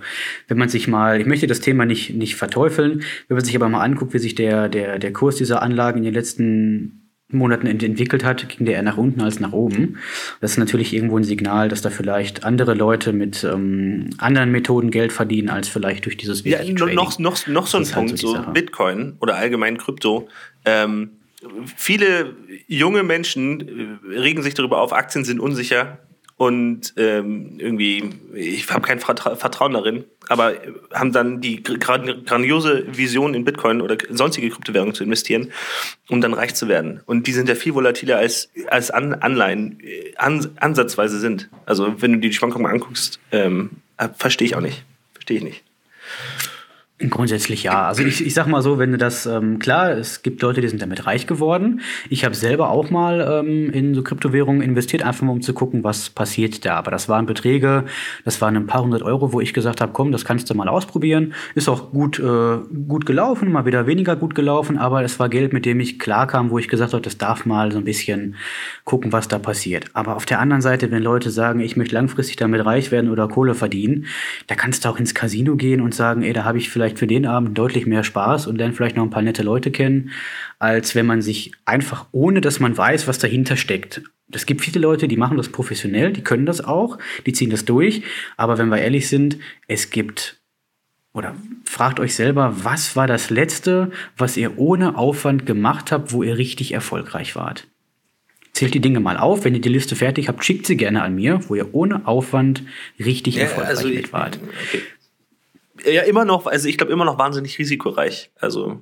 wenn 0.48 0.58
man 0.58 0.70
sich 0.70 0.88
mal, 0.88 1.22
ich 1.22 1.28
möchte 1.28 1.48
das 1.48 1.62
Thema 1.62 1.86
nicht, 1.86 2.16
nicht 2.16 2.36
verteufeln, 2.36 3.04
wenn 3.28 3.38
man 3.38 3.46
sich 3.46 3.56
aber 3.56 3.70
mal 3.70 3.84
anguckt, 3.84 4.14
wie 4.14 4.20
sich 4.20 4.36
der, 4.36 4.70
der, 4.70 5.00
der 5.00 5.14
Kurs 5.14 5.38
dieser 5.38 5.62
Anlagen 5.62 6.00
in 6.00 6.06
den 6.06 6.14
letzten 6.14 7.03
Monaten 7.30 7.68
entwickelt 7.68 8.24
hat, 8.24 8.48
ging 8.50 8.66
der 8.66 8.76
eher 8.76 8.84
nach 8.84 8.98
unten 8.98 9.22
als 9.22 9.40
nach 9.40 9.54
oben. 9.54 9.98
Das 10.42 10.52
ist 10.52 10.58
natürlich 10.58 10.94
irgendwo 10.94 11.18
ein 11.18 11.24
Signal, 11.24 11.70
dass 11.70 11.82
da 11.82 11.90
vielleicht 11.90 12.44
andere 12.44 12.74
Leute 12.74 13.12
mit 13.14 13.44
ähm, 13.44 14.10
anderen 14.18 14.52
Methoden 14.52 14.92
Geld 14.92 15.12
verdienen, 15.12 15.50
als 15.50 15.68
vielleicht 15.68 16.06
durch 16.06 16.18
dieses 16.18 16.44
ja, 16.44 16.64
noch, 16.64 17.20
noch, 17.20 17.48
noch 17.48 17.68
so 17.68 17.78
ein 17.78 17.88
Punkt, 17.88 18.12
halt 18.12 18.20
so, 18.20 18.36
so 18.36 18.42
Bitcoin 18.52 19.16
oder 19.20 19.36
allgemein 19.36 19.78
Krypto. 19.78 20.28
Ähm, 20.66 21.12
viele 21.76 22.36
junge 22.68 23.04
Menschen 23.04 24.00
äh, 24.12 24.18
regen 24.20 24.44
sich 24.44 24.54
darüber 24.54 24.80
auf, 24.80 24.94
Aktien 24.94 25.26
sind 25.26 25.40
unsicher, 25.40 26.00
und 26.44 26.94
ähm, 26.98 27.56
irgendwie, 27.58 28.04
ich 28.34 28.70
habe 28.70 28.82
kein 28.82 29.00
Vertrauen 29.00 29.72
darin, 29.72 30.04
aber 30.28 30.54
haben 30.94 31.14
dann 31.14 31.40
die 31.40 31.64
grandiose 31.64 32.86
Vision 32.98 33.34
in 33.34 33.46
Bitcoin 33.46 33.80
oder 33.80 33.96
sonstige 34.10 34.50
Kryptowährungen 34.50 34.94
zu 34.94 35.06
investieren, 35.06 35.54
um 36.10 36.20
dann 36.20 36.34
reich 36.34 36.54
zu 36.54 36.68
werden. 36.68 37.00
Und 37.06 37.28
die 37.28 37.32
sind 37.32 37.48
ja 37.48 37.56
viel 37.56 37.76
volatiler 37.76 38.18
als, 38.18 38.50
als 38.68 38.92
An 38.92 39.14
Anleihen 39.14 39.80
äh, 39.80 40.14
an, 40.18 40.52
ansatzweise 40.58 41.18
sind. 41.18 41.50
Also 41.66 42.02
wenn 42.02 42.12
du 42.12 42.20
die 42.20 42.34
Schwankungen 42.34 42.68
anguckst, 42.68 43.22
ähm, 43.32 43.70
äh, 43.98 44.10
verstehe 44.18 44.48
ich 44.48 44.58
auch 44.58 44.62
nicht. 44.62 44.84
Verstehe 45.14 45.38
ich 45.38 45.44
nicht. 45.44 45.64
Grundsätzlich 47.10 47.64
ja. 47.64 47.88
Also 47.88 48.04
ich, 48.04 48.26
ich 48.26 48.34
sag 48.34 48.48
mal 48.48 48.62
so, 48.62 48.80
wenn 48.80 48.92
du 48.92 48.98
das, 48.98 49.26
ähm, 49.26 49.60
klar, 49.60 49.92
es 49.92 50.22
gibt 50.22 50.42
Leute, 50.42 50.62
die 50.62 50.68
sind 50.68 50.82
damit 50.82 51.06
reich 51.06 51.28
geworden. 51.28 51.82
Ich 52.10 52.24
habe 52.24 52.36
selber 52.36 52.70
auch 52.70 52.90
mal 52.90 53.44
ähm, 53.46 53.70
in 53.72 53.94
so 53.94 54.04
Kryptowährungen 54.04 54.62
investiert, 54.62 55.04
einfach 55.04 55.24
mal 55.24 55.34
um 55.34 55.42
zu 55.42 55.54
gucken, 55.54 55.84
was 55.84 56.10
passiert 56.10 56.66
da. 56.66 56.76
Aber 56.76 56.92
das 56.92 57.10
waren 57.10 57.26
Beträge, 57.26 57.86
das 58.24 58.40
waren 58.42 58.56
ein 58.56 58.68
paar 58.68 58.84
hundert 58.84 59.04
Euro, 59.04 59.34
wo 59.34 59.42
ich 59.42 59.54
gesagt 59.54 59.82
habe, 59.82 59.92
komm, 59.92 60.12
das 60.12 60.24
kannst 60.24 60.50
du 60.50 60.54
mal 60.56 60.68
ausprobieren. 60.70 61.34
Ist 61.56 61.68
auch 61.68 61.92
gut, 61.92 62.20
äh, 62.20 62.58
gut 62.88 63.06
gelaufen, 63.06 63.52
mal 63.52 63.66
wieder 63.66 63.86
weniger 63.88 64.16
gut 64.16 64.36
gelaufen, 64.36 64.78
aber 64.78 65.04
es 65.04 65.20
war 65.20 65.30
Geld, 65.30 65.54
mit 65.54 65.66
dem 65.66 65.80
ich 65.80 66.00
klarkam, 66.00 66.50
wo 66.50 66.60
ich 66.60 66.68
gesagt 66.68 66.94
habe, 66.94 67.02
das 67.02 67.18
darf 67.18 67.46
mal 67.46 67.72
so 67.72 67.80
ein 67.80 67.86
bisschen 67.86 68.36
gucken, 68.86 69.12
was 69.12 69.28
da 69.28 69.40
passiert. 69.40 69.86
Aber 69.94 70.16
auf 70.16 70.26
der 70.26 70.40
anderen 70.40 70.62
Seite, 70.62 70.92
wenn 70.92 71.04
Leute 71.04 71.30
sagen, 71.32 71.60
ich 71.60 71.76
möchte 71.76 71.96
langfristig 71.96 72.38
damit 72.38 72.66
reich 72.66 72.92
werden 72.92 73.10
oder 73.10 73.28
Kohle 73.28 73.56
verdienen, 73.56 74.06
da 74.48 74.56
kannst 74.56 74.86
du 74.86 74.90
auch 74.90 75.00
ins 75.00 75.14
Casino 75.14 75.56
gehen 75.56 75.82
und 75.82 75.94
sagen, 75.94 76.24
ey, 76.24 76.34
da 76.34 76.44
habe 76.44 76.58
ich 76.58 76.70
vielleicht 76.70 76.93
vielleicht 76.94 77.00
für 77.00 77.08
den 77.08 77.26
Abend 77.26 77.58
deutlich 77.58 77.86
mehr 77.86 78.04
Spaß 78.04 78.48
und 78.48 78.58
lernt 78.58 78.76
vielleicht 78.76 78.96
noch 78.96 79.04
ein 79.04 79.10
paar 79.10 79.22
nette 79.22 79.44
Leute 79.44 79.72
kennen, 79.72 80.12
als 80.60 80.96
wenn 80.96 81.06
man 81.06 81.22
sich 81.22 81.52
einfach, 81.66 82.08
ohne 82.12 82.42
dass 82.42 82.60
man 82.60 82.78
weiß, 82.78 83.08
was 83.08 83.20
dahinter 83.20 83.58
steckt. 83.58 84.02
Es 84.32 84.46
gibt 84.46 84.62
viele 84.62 84.80
Leute, 84.80 85.08
die 85.08 85.18
machen 85.18 85.38
das 85.38 85.50
professionell, 85.50 86.14
die 86.14 86.24
können 86.24 86.46
das 86.46 86.64
auch, 86.64 86.98
die 87.26 87.34
ziehen 87.34 87.50
das 87.50 87.66
durch. 87.66 88.04
Aber 88.38 88.58
wenn 88.58 88.70
wir 88.70 88.80
ehrlich 88.80 89.08
sind, 89.10 89.38
es 89.68 89.90
gibt 89.90 90.40
oder 91.14 91.36
fragt 91.66 92.00
euch 92.00 92.16
selber, 92.16 92.56
was 92.64 92.96
war 92.96 93.06
das 93.06 93.30
Letzte, 93.30 93.92
was 94.18 94.36
ihr 94.36 94.58
ohne 94.58 94.98
Aufwand 94.98 95.46
gemacht 95.46 95.92
habt, 95.92 96.12
wo 96.12 96.24
ihr 96.24 96.38
richtig 96.38 96.72
erfolgreich 96.72 97.36
wart? 97.36 97.68
Zählt 98.54 98.74
die 98.74 98.82
Dinge 98.82 99.00
mal 99.00 99.18
auf. 99.18 99.46
Wenn 99.46 99.56
ihr 99.56 99.62
die 99.62 99.70
Liste 99.70 99.96
fertig 99.96 100.28
habt, 100.28 100.44
schickt 100.44 100.66
sie 100.66 100.78
gerne 100.78 101.04
an 101.04 101.16
mir, 101.16 101.40
wo 101.48 101.56
ihr 101.56 101.74
ohne 101.74 102.08
Aufwand 102.08 102.64
richtig 103.04 103.36
ja, 103.36 103.44
erfolgreich 103.44 103.70
also 103.70 103.88
ich, 103.88 104.14
wart. 104.14 104.40
Okay 104.68 104.82
ja 105.86 106.04
immer 106.04 106.26
noch, 106.26 106.48
also 106.48 106.68
ich 106.68 106.78
glaube 106.78 106.94
immer 106.94 107.06
noch 107.06 107.18
wahnsinnig 107.18 107.58
risikoreich. 107.58 108.32
Also 108.36 108.82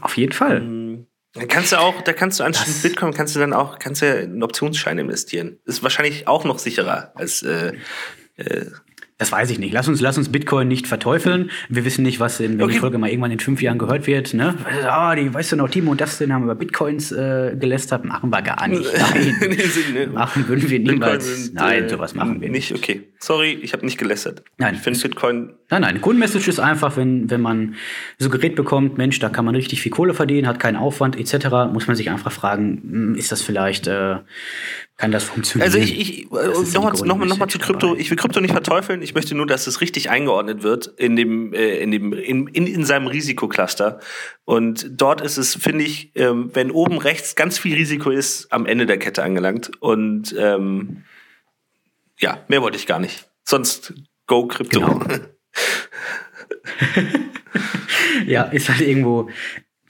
auf 0.00 0.16
jeden 0.16 0.32
Fall. 0.32 0.58
Ähm, 0.58 1.06
da 1.34 1.46
kannst 1.46 1.72
du 1.72 1.76
auch, 1.76 2.02
da 2.02 2.12
kannst 2.12 2.40
du 2.40 2.44
anstatt 2.44 2.68
Bitcoin 2.82 3.14
kannst 3.14 3.34
du 3.34 3.40
dann 3.40 3.54
auch, 3.54 3.78
kannst 3.78 4.02
du 4.02 4.06
ja 4.06 4.14
in 4.14 4.42
Optionsscheine 4.42 5.00
investieren. 5.00 5.58
Ist 5.64 5.82
wahrscheinlich 5.82 6.28
auch 6.28 6.44
noch 6.44 6.58
sicherer 6.58 7.12
als 7.14 7.42
äh, 7.42 7.72
äh, 8.36 8.66
Das 9.16 9.32
weiß 9.32 9.48
ich 9.50 9.58
nicht. 9.58 9.72
Lass 9.72 9.88
uns, 9.88 10.02
lass 10.02 10.18
uns 10.18 10.30
Bitcoin 10.30 10.68
nicht 10.68 10.86
verteufeln. 10.86 11.50
Wir 11.70 11.86
wissen 11.86 12.02
nicht, 12.02 12.20
was 12.20 12.38
in, 12.38 12.58
wenn 12.58 12.64
okay. 12.64 12.74
die 12.74 12.78
Folge 12.80 12.98
mal 12.98 13.08
irgendwann 13.08 13.30
in 13.30 13.40
fünf 13.40 13.62
Jahren 13.62 13.78
gehört 13.78 14.06
wird. 14.06 14.34
Ne? 14.34 14.56
Ah, 14.84 15.14
die, 15.14 15.32
weißt 15.32 15.52
du 15.52 15.56
noch, 15.56 15.70
Timo 15.70 15.92
und 15.92 16.00
Dustin 16.02 16.34
haben 16.34 16.44
über 16.44 16.54
Bitcoins 16.54 17.12
äh, 17.12 17.56
gelästert. 17.58 18.04
Machen 18.04 18.28
wir 18.28 18.42
gar 18.42 18.68
nicht. 18.68 18.84
Nein. 19.94 20.12
machen 20.12 20.48
würden 20.48 20.68
wir 20.68 20.80
niemals. 20.80 21.44
Sind, 21.44 21.54
nein, 21.54 21.84
äh, 21.84 21.88
sowas 21.88 22.14
machen 22.14 22.42
wir 22.42 22.50
nicht. 22.50 22.72
Nicht, 22.72 22.82
okay. 22.82 23.11
Sorry, 23.22 23.52
ich 23.62 23.72
habe 23.72 23.84
nicht 23.84 23.98
gelästert. 23.98 24.42
Nein. 24.58 24.74
Ich 24.74 24.80
finde 24.80 24.98
Bitcoin. 24.98 25.54
Nein, 25.70 25.82
nein. 25.82 26.00
Grundmessage 26.00 26.48
ist 26.48 26.58
einfach, 26.58 26.96
wenn, 26.96 27.30
wenn 27.30 27.40
man 27.40 27.76
so 28.18 28.28
Gerät 28.28 28.56
bekommt, 28.56 28.98
Mensch, 28.98 29.20
da 29.20 29.28
kann 29.28 29.44
man 29.44 29.54
richtig 29.54 29.80
viel 29.80 29.92
Kohle 29.92 30.12
verdienen, 30.12 30.48
hat 30.48 30.58
keinen 30.58 30.76
Aufwand 30.76 31.16
etc., 31.16 31.72
muss 31.72 31.86
man 31.86 31.94
sich 31.94 32.10
einfach 32.10 32.32
fragen, 32.32 32.82
hm, 32.82 33.14
ist 33.14 33.30
das 33.30 33.40
vielleicht 33.40 33.86
äh, 33.86 34.16
kann 34.96 35.12
das 35.12 35.22
funktionieren. 35.22 35.66
Also 35.66 35.78
ich, 35.78 36.00
ich 36.00 36.30
nochmal 36.74 36.92
noch 36.92 37.16
mal, 37.16 37.26
noch 37.26 37.38
mal 37.38 37.46
zu 37.46 37.60
Krypto, 37.60 37.94
ich 37.94 38.10
will 38.10 38.16
Krypto 38.16 38.40
nicht 38.40 38.50
verteufeln, 38.50 39.02
ich 39.02 39.14
möchte 39.14 39.36
nur, 39.36 39.46
dass 39.46 39.68
es 39.68 39.80
richtig 39.80 40.10
eingeordnet 40.10 40.64
wird 40.64 40.88
in 40.96 41.14
dem, 41.14 41.52
äh, 41.54 41.76
in 41.78 41.92
dem, 41.92 42.12
in, 42.12 42.48
in, 42.48 42.66
in 42.66 42.84
seinem 42.84 43.06
Risikocluster. 43.06 44.00
Und 44.44 45.00
dort 45.00 45.20
ist 45.20 45.38
es, 45.38 45.54
finde 45.54 45.84
ich, 45.84 46.10
ähm, 46.16 46.50
wenn 46.54 46.72
oben 46.72 46.98
rechts 46.98 47.36
ganz 47.36 47.56
viel 47.56 47.76
Risiko 47.76 48.10
ist, 48.10 48.52
am 48.52 48.66
Ende 48.66 48.86
der 48.86 48.98
Kette 48.98 49.22
angelangt. 49.22 49.70
Und 49.78 50.34
ähm, 50.36 51.04
ja, 52.22 52.38
mehr 52.48 52.62
wollte 52.62 52.78
ich 52.78 52.86
gar 52.86 52.98
nicht. 52.98 53.28
Sonst 53.44 53.92
go 54.26 54.46
Krypto. 54.46 54.80
Genau. 54.80 55.04
ja, 58.26 58.44
ist 58.44 58.68
halt 58.68 58.80
irgendwo, 58.80 59.28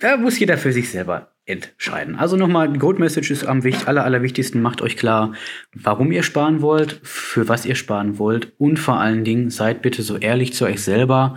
da 0.01 0.17
muss 0.17 0.39
jeder 0.39 0.59
für 0.59 0.73
sich 0.73 0.91
selber 0.91 1.35
entscheiden. 1.45 2.17
Also 2.17 2.37
nochmal, 2.37 2.73
Gold 2.79 2.99
Message 2.99 3.31
ist 3.31 3.45
am 3.45 3.65
wichtig, 3.65 3.87
aller, 3.87 4.05
allerwichtigsten. 4.05 4.63
Macht 4.63 4.81
euch 4.81 4.97
klar, 4.97 5.35
warum 5.75 6.13
ihr 6.13 6.23
sparen 6.23 6.63
wollt, 6.63 7.01
für 7.03 7.49
was 7.49 7.67
ihr 7.67 7.75
sparen 7.75 8.19
wollt 8.19 8.53
und 8.59 8.79
vor 8.79 8.99
allen 8.99 9.25
Dingen 9.25 9.51
seid 9.51 9.83
bitte 9.83 10.03
so 10.03 10.17
ehrlich 10.17 10.55
zu 10.55 10.65
euch 10.65 10.83
selber, 10.83 11.37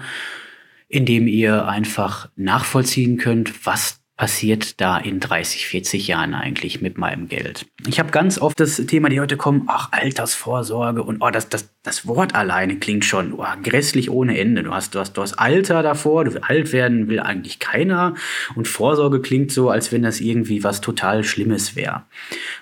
indem 0.88 1.28
ihr 1.28 1.68
einfach 1.68 2.30
nachvollziehen 2.36 3.18
könnt, 3.18 3.66
was 3.66 4.05
passiert 4.18 4.80
da 4.80 4.98
in 4.98 5.20
30, 5.20 5.68
40 5.68 6.08
Jahren 6.08 6.34
eigentlich 6.34 6.82
mit 6.82 6.98
meinem 6.98 7.28
Geld? 7.28 7.66
Ich 7.86 8.00
habe 8.00 8.12
ganz 8.12 8.40
oft 8.40 8.60
das 8.60 8.78
Thema, 8.78 9.10
die 9.10 9.20
heute 9.20 9.36
kommen, 9.36 9.64
ach, 9.68 9.92
Altersvorsorge 9.92 11.04
und 11.04 11.22
oh, 11.22 11.30
das, 11.30 11.50
das, 11.50 11.70
das 11.84 12.08
Wort 12.08 12.34
alleine 12.34 12.78
klingt 12.78 13.04
schon 13.04 13.34
oh, 13.34 13.46
grässlich 13.62 14.10
ohne 14.10 14.38
Ende. 14.38 14.64
Du 14.64 14.74
hast, 14.74 14.96
du, 14.96 15.00
hast, 15.00 15.14
du 15.14 15.22
hast 15.22 15.34
Alter 15.34 15.84
davor, 15.84 16.24
du 16.24 16.42
alt 16.42 16.72
werden 16.72 17.10
will 17.10 17.20
eigentlich 17.20 17.60
keiner 17.60 18.16
und 18.56 18.70
Vorsorge 18.70 19.20
klingt 19.22 19.52
so, 19.52 19.70
als 19.70 19.92
wenn 19.92 20.04
das 20.04 20.22
irgendwie 20.22 20.64
was 20.64 20.80
total 20.80 21.26
Schlimmes 21.26 21.76
wäre. 21.76 22.04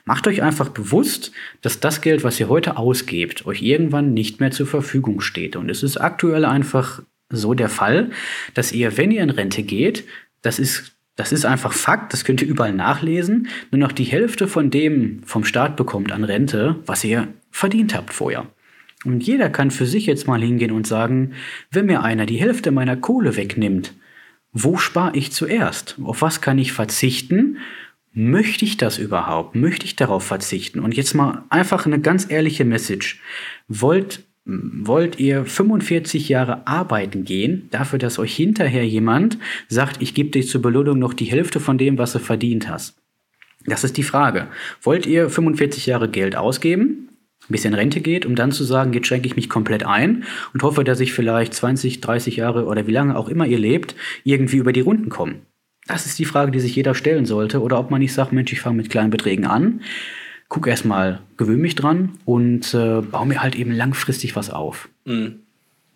Macht 0.06 0.28
euch 0.28 0.42
einfach 0.42 0.70
bewusst, 0.70 1.32
dass 1.62 1.80
das 1.80 2.02
Geld, 2.02 2.24
was 2.24 2.40
ihr 2.40 2.50
heute 2.50 2.78
ausgebt, 2.78 3.46
euch 3.46 3.62
irgendwann 3.62 4.14
nicht 4.14 4.40
mehr 4.40 4.52
zur 4.52 4.66
Verfügung 4.66 5.22
steht. 5.22 5.56
Und 5.56 5.70
es 5.70 5.84
ist 5.84 5.98
aktuell 5.98 6.46
einfach 6.46 7.04
so 7.30 7.54
der 7.54 7.70
Fall, 7.70 8.12
dass 8.56 8.72
ihr, 8.72 8.98
wenn 8.98 9.12
ihr 9.12 9.22
in 9.22 9.30
Rente 9.30 9.64
geht, 9.64 10.06
das 10.42 10.60
ist 10.60 10.94
das 11.16 11.32
ist 11.32 11.46
einfach 11.46 11.74
Fakt, 11.74 12.14
das 12.14 12.26
könnt 12.26 12.42
ihr 12.42 12.48
überall 12.48 12.74
nachlesen. 12.74 13.48
Nur 13.72 13.80
noch 13.80 13.92
die 13.92 14.04
Hälfte 14.04 14.48
von 14.48 14.72
dem 14.72 15.22
vom 15.26 15.44
Staat 15.44 15.76
bekommt 15.76 16.12
an 16.12 16.24
Rente, 16.24 16.78
was 16.86 17.04
ihr 17.04 17.28
verdient 17.52 17.96
habt 17.96 18.14
vorher. 18.14 18.48
Und 19.06 19.24
jeder 19.24 19.50
kann 19.50 19.70
für 19.70 19.86
sich 19.86 20.06
jetzt 20.06 20.28
mal 20.28 20.42
hingehen 20.42 20.72
und 20.72 20.88
sagen, 20.88 21.34
wenn 21.72 21.86
mir 21.86 22.04
einer 22.04 22.26
die 22.26 22.38
Hälfte 22.38 22.72
meiner 22.72 22.96
Kohle 22.96 23.36
wegnimmt, 23.36 23.94
wo 24.54 24.78
spare 24.78 25.16
ich 25.16 25.32
zuerst? 25.32 25.98
Auf 26.04 26.22
was 26.22 26.42
kann 26.42 26.58
ich 26.58 26.74
verzichten? 26.74 27.58
Möchte 28.12 28.66
ich 28.66 28.78
das 28.78 29.00
überhaupt? 29.00 29.56
Möchte 29.56 29.86
ich 29.86 29.96
darauf 29.96 30.24
verzichten? 30.24 30.80
Und 30.80 30.96
jetzt 30.96 31.16
mal 31.16 31.44
einfach 31.50 31.86
eine 31.86 32.00
ganz 32.00 32.30
ehrliche 32.30 32.64
Message. 32.64 33.20
Wollt 33.68 34.24
wollt 34.46 35.20
ihr 35.20 35.46
45 35.46 36.28
Jahre 36.30 36.68
arbeiten 36.68 37.24
gehen, 37.24 37.68
dafür, 37.72 38.00
dass 38.00 38.20
euch 38.20 38.36
hinterher 38.36 38.86
jemand 38.86 39.38
sagt, 39.70 40.02
ich 40.02 40.14
gebe 40.14 40.32
dir 40.32 40.46
zur 40.46 40.62
Belohnung 40.62 41.00
noch 41.00 41.14
die 41.14 41.26
Hälfte 41.26 41.60
von 41.60 41.78
dem, 41.78 41.98
was 41.98 42.14
du 42.14 42.20
verdient 42.20 42.68
hast? 42.68 42.98
Das 43.66 43.86
ist 43.86 43.96
die 43.96 44.04
Frage. 44.04 44.48
Wollt 44.82 45.06
ihr 45.06 45.30
45 45.30 45.86
Jahre 45.86 46.10
Geld 46.10 46.36
ausgeben, 46.36 47.10
bis 47.48 47.64
ihr 47.64 47.70
in 47.70 47.76
Rente 47.76 48.02
geht, 48.02 48.26
um 48.26 48.36
dann 48.36 48.52
zu 48.52 48.66
sagen, 48.66 48.92
jetzt 48.92 49.08
schränke 49.08 49.28
ich 49.28 49.38
mich 49.38 49.50
komplett 49.50 49.86
ein 49.86 50.26
und 50.54 50.64
hoffe, 50.64 50.84
dass 50.84 51.00
ich 51.00 51.14
vielleicht 51.14 51.54
20, 51.54 52.02
30 52.02 52.36
Jahre 52.36 52.66
oder 52.66 52.88
wie 52.88 52.92
lange 52.92 53.18
auch 53.18 53.30
immer 53.30 53.46
ihr 53.46 53.60
lebt, 53.60 53.96
irgendwie 54.26 54.58
über 54.58 54.74
die 54.74 54.82
Runden 54.82 55.08
komme? 55.08 55.36
Das 55.88 56.06
ist 56.06 56.20
die 56.20 56.26
Frage, 56.26 56.52
die 56.52 56.60
sich 56.60 56.76
jeder 56.76 56.96
stellen 56.96 57.26
sollte. 57.26 57.62
Oder 57.62 57.78
ob 57.78 57.92
man 57.92 58.00
nicht 58.00 58.14
sagt, 58.14 58.32
Mensch, 58.32 58.54
ich 58.54 58.62
fange 58.62 58.78
mit 58.78 58.90
kleinen 58.90 59.10
Beträgen 59.10 59.46
an 59.46 59.82
guck 60.54 60.68
erstmal, 60.68 61.20
gewöhne 61.36 61.64
mich 61.64 61.74
dran 61.74 62.20
und 62.26 62.76
äh, 62.76 63.02
baue 63.02 63.26
mir 63.26 63.42
halt 63.42 63.56
eben 63.56 63.72
langfristig 63.72 64.36
was 64.36 64.52
auf. 64.52 64.88
Mhm. 65.04 65.40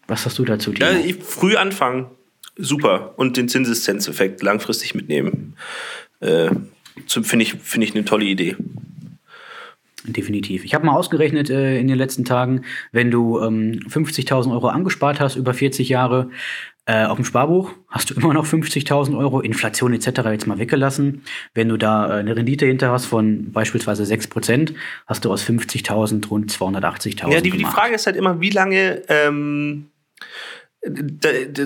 Was 0.08 0.26
hast 0.26 0.40
du 0.40 0.46
dazu, 0.46 0.72
Timo? 0.72 0.90
Ja, 0.90 1.14
früh 1.22 1.58
anfangen, 1.58 2.08
super. 2.56 3.14
Und 3.18 3.38
den 3.38 3.50
Zinseszenzeffekt 3.50 4.42
langfristig 4.42 4.96
mitnehmen. 4.96 5.54
Äh, 6.22 6.50
Finde 7.06 7.44
ich, 7.44 7.54
find 7.54 7.84
ich 7.84 7.94
eine 7.94 8.04
tolle 8.04 8.26
Idee. 8.26 8.56
Definitiv. 10.04 10.64
Ich 10.64 10.76
habe 10.76 10.86
mal 10.86 10.96
ausgerechnet 10.96 11.50
äh, 11.50 11.80
in 11.80 11.88
den 11.88 11.98
letzten 11.98 12.24
Tagen, 12.24 12.62
wenn 12.92 13.10
du 13.10 13.40
ähm, 13.40 13.80
50.000 13.90 14.52
Euro 14.52 14.68
angespart 14.68 15.20
hast 15.20 15.36
über 15.36 15.54
40 15.54 15.90
Jahre, 15.90 16.30
äh, 16.86 17.06
auf 17.06 17.18
dem 17.18 17.26
Sparbuch 17.26 17.74
hast 17.90 18.10
du 18.10 18.14
immer 18.14 18.34
noch 18.34 18.46
50.000 18.46 19.18
Euro, 19.18 19.42
Inflation 19.42 19.94
etc. 19.94 20.08
jetzt 20.32 20.48
mal 20.48 20.58
weggelassen. 20.58 21.24
Wenn 21.54 21.68
du 21.68 21.78
da 21.78 22.08
äh, 22.08 22.20
eine 22.20 22.36
Rendite 22.36 22.66
hinter 22.66 22.92
hast 22.92 23.06
von 23.06 23.52
beispielsweise 23.52 24.04
6%, 24.04 24.74
hast 25.06 25.26
du 25.26 25.32
aus 25.32 25.44
50.000 25.44 26.30
rund 26.30 26.52
280.000 26.52 27.30
Ja, 27.30 27.42
die, 27.42 27.52
die, 27.52 27.66
Frage 27.66 27.96
ist 27.96 28.06
halt 28.06 28.16
immer, 28.16 28.40
wie 28.40 28.52
lange... 28.52 29.02
Ähm 29.10 29.90
da, 30.82 31.30
da, 31.50 31.66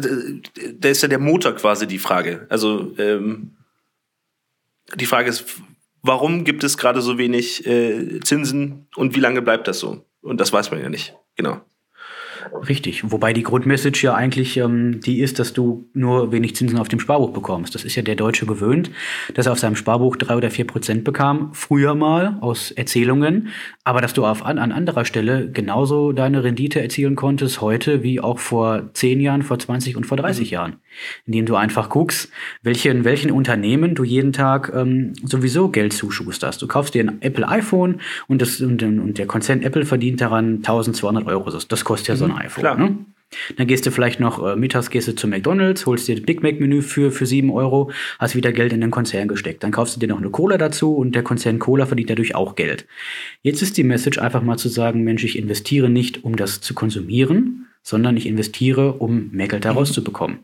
da, 0.79 0.89
ist 0.89 1.03
ja 1.03 1.07
der 1.07 1.19
Motor 1.19 1.53
quasi 1.53 1.85
die 1.85 1.99
Frage. 1.99 2.47
Also 2.49 2.95
ähm, 2.97 3.51
die 4.95 5.05
Frage 5.05 5.29
ist, 5.29 5.61
warum 6.01 6.43
gibt 6.43 6.63
es 6.63 6.77
gerade 6.77 7.01
so 7.01 7.17
wenig 7.17 7.65
äh, 7.65 8.19
Zinsen 8.21 8.87
und 8.95 9.15
wie 9.15 9.19
lange 9.19 9.41
bleibt 9.41 9.67
das 9.67 9.79
so? 9.79 10.05
Und 10.21 10.39
das 10.39 10.53
weiß 10.53 10.71
man 10.71 10.81
ja 10.81 10.89
nicht. 10.89 11.15
Genau. 11.35 11.61
Richtig. 12.67 13.11
Wobei 13.11 13.33
die 13.33 13.43
Grundmessage 13.43 14.03
ja 14.03 14.13
eigentlich 14.13 14.57
ähm, 14.57 15.01
die 15.01 15.19
ist, 15.19 15.39
dass 15.39 15.53
du 15.53 15.89
nur 15.93 16.31
wenig 16.31 16.55
Zinsen 16.55 16.77
auf 16.77 16.87
dem 16.87 16.99
Sparbuch 16.99 17.31
bekommst. 17.31 17.75
Das 17.75 17.83
ist 17.83 17.95
ja 17.95 18.01
der 18.01 18.15
Deutsche 18.15 18.45
gewöhnt, 18.45 18.91
dass 19.33 19.45
er 19.45 19.51
auf 19.51 19.59
seinem 19.59 19.75
Sparbuch 19.75 20.15
drei 20.15 20.35
oder 20.35 20.51
vier 20.51 20.65
Prozent 20.65 21.03
bekam, 21.03 21.53
früher 21.53 21.95
mal 21.95 22.37
aus 22.41 22.71
Erzählungen, 22.71 23.49
aber 23.83 24.01
dass 24.01 24.13
du 24.13 24.25
auf, 24.25 24.45
an, 24.45 24.57
an 24.57 24.71
anderer 24.71 25.05
Stelle 25.05 25.49
genauso 25.51 26.11
deine 26.11 26.43
Rendite 26.43 26.81
erzielen 26.81 27.15
konntest 27.15 27.61
heute 27.61 28.03
wie 28.03 28.19
auch 28.19 28.39
vor 28.39 28.89
zehn 28.93 29.19
Jahren, 29.21 29.43
vor 29.43 29.59
20 29.59 29.97
und 29.97 30.05
vor 30.05 30.17
30 30.17 30.49
mhm. 30.49 30.53
Jahren. 30.53 30.75
Indem 31.25 31.45
du 31.45 31.55
einfach 31.55 31.89
guckst, 31.89 32.29
welchen, 32.61 33.05
welchen 33.05 33.31
Unternehmen 33.31 33.95
du 33.95 34.03
jeden 34.03 34.33
Tag 34.33 34.71
ähm, 34.75 35.13
sowieso 35.23 35.69
Geld 35.69 35.93
zuschusterst. 35.93 36.61
Du 36.61 36.67
kaufst 36.67 36.93
dir 36.93 37.03
ein 37.03 37.21
Apple 37.21 37.47
iPhone 37.47 38.01
und, 38.27 38.41
das, 38.41 38.59
und, 38.61 38.83
und 38.83 39.17
der 39.17 39.25
Konzern 39.25 39.61
Apple 39.61 39.85
verdient 39.85 40.21
daran 40.21 40.57
1200 40.57 41.25
Euro. 41.27 41.49
Das, 41.49 41.67
das 41.67 41.85
kostet 41.85 42.09
ja 42.09 42.15
so 42.15 42.30
ein 42.35 42.45
iPhone. 42.45 42.61
Klar. 42.61 42.77
Ne? 42.77 42.97
Dann 43.57 43.67
gehst 43.67 43.85
du 43.85 43.91
vielleicht 43.91 44.19
noch 44.19 44.45
äh, 44.45 44.55
mittags 44.55 44.89
gehst 44.89 45.07
du 45.07 45.15
zu 45.15 45.27
McDonalds, 45.27 45.85
holst 45.85 46.07
dir 46.07 46.15
das 46.15 46.25
Big 46.25 46.43
Mac 46.43 46.59
Menü 46.59 46.81
für, 46.81 47.11
für 47.11 47.25
7 47.25 47.49
Euro, 47.49 47.91
hast 48.19 48.35
wieder 48.35 48.51
Geld 48.51 48.73
in 48.73 48.81
den 48.81 48.91
Konzern 48.91 49.27
gesteckt. 49.27 49.63
Dann 49.63 49.71
kaufst 49.71 49.95
du 49.95 49.99
dir 49.99 50.07
noch 50.07 50.17
eine 50.17 50.29
Cola 50.29 50.57
dazu 50.57 50.95
und 50.95 51.15
der 51.15 51.23
Konzern 51.23 51.59
Cola 51.59 51.85
verdient 51.85 52.09
dadurch 52.09 52.35
auch 52.35 52.55
Geld. 52.55 52.87
Jetzt 53.41 53.61
ist 53.61 53.77
die 53.77 53.83
Message 53.83 54.19
einfach 54.19 54.41
mal 54.41 54.57
zu 54.57 54.67
sagen, 54.67 55.03
Mensch, 55.03 55.23
ich 55.23 55.37
investiere 55.37 55.89
nicht, 55.89 56.23
um 56.23 56.35
das 56.35 56.59
zu 56.61 56.73
konsumieren, 56.73 57.67
sondern 57.83 58.17
ich 58.17 58.27
investiere, 58.27 58.93
um 58.93 59.29
mehr 59.31 59.47
Geld 59.47 59.65
daraus 59.65 59.89
mhm. 59.89 59.93
zu 59.93 60.03
bekommen. 60.03 60.39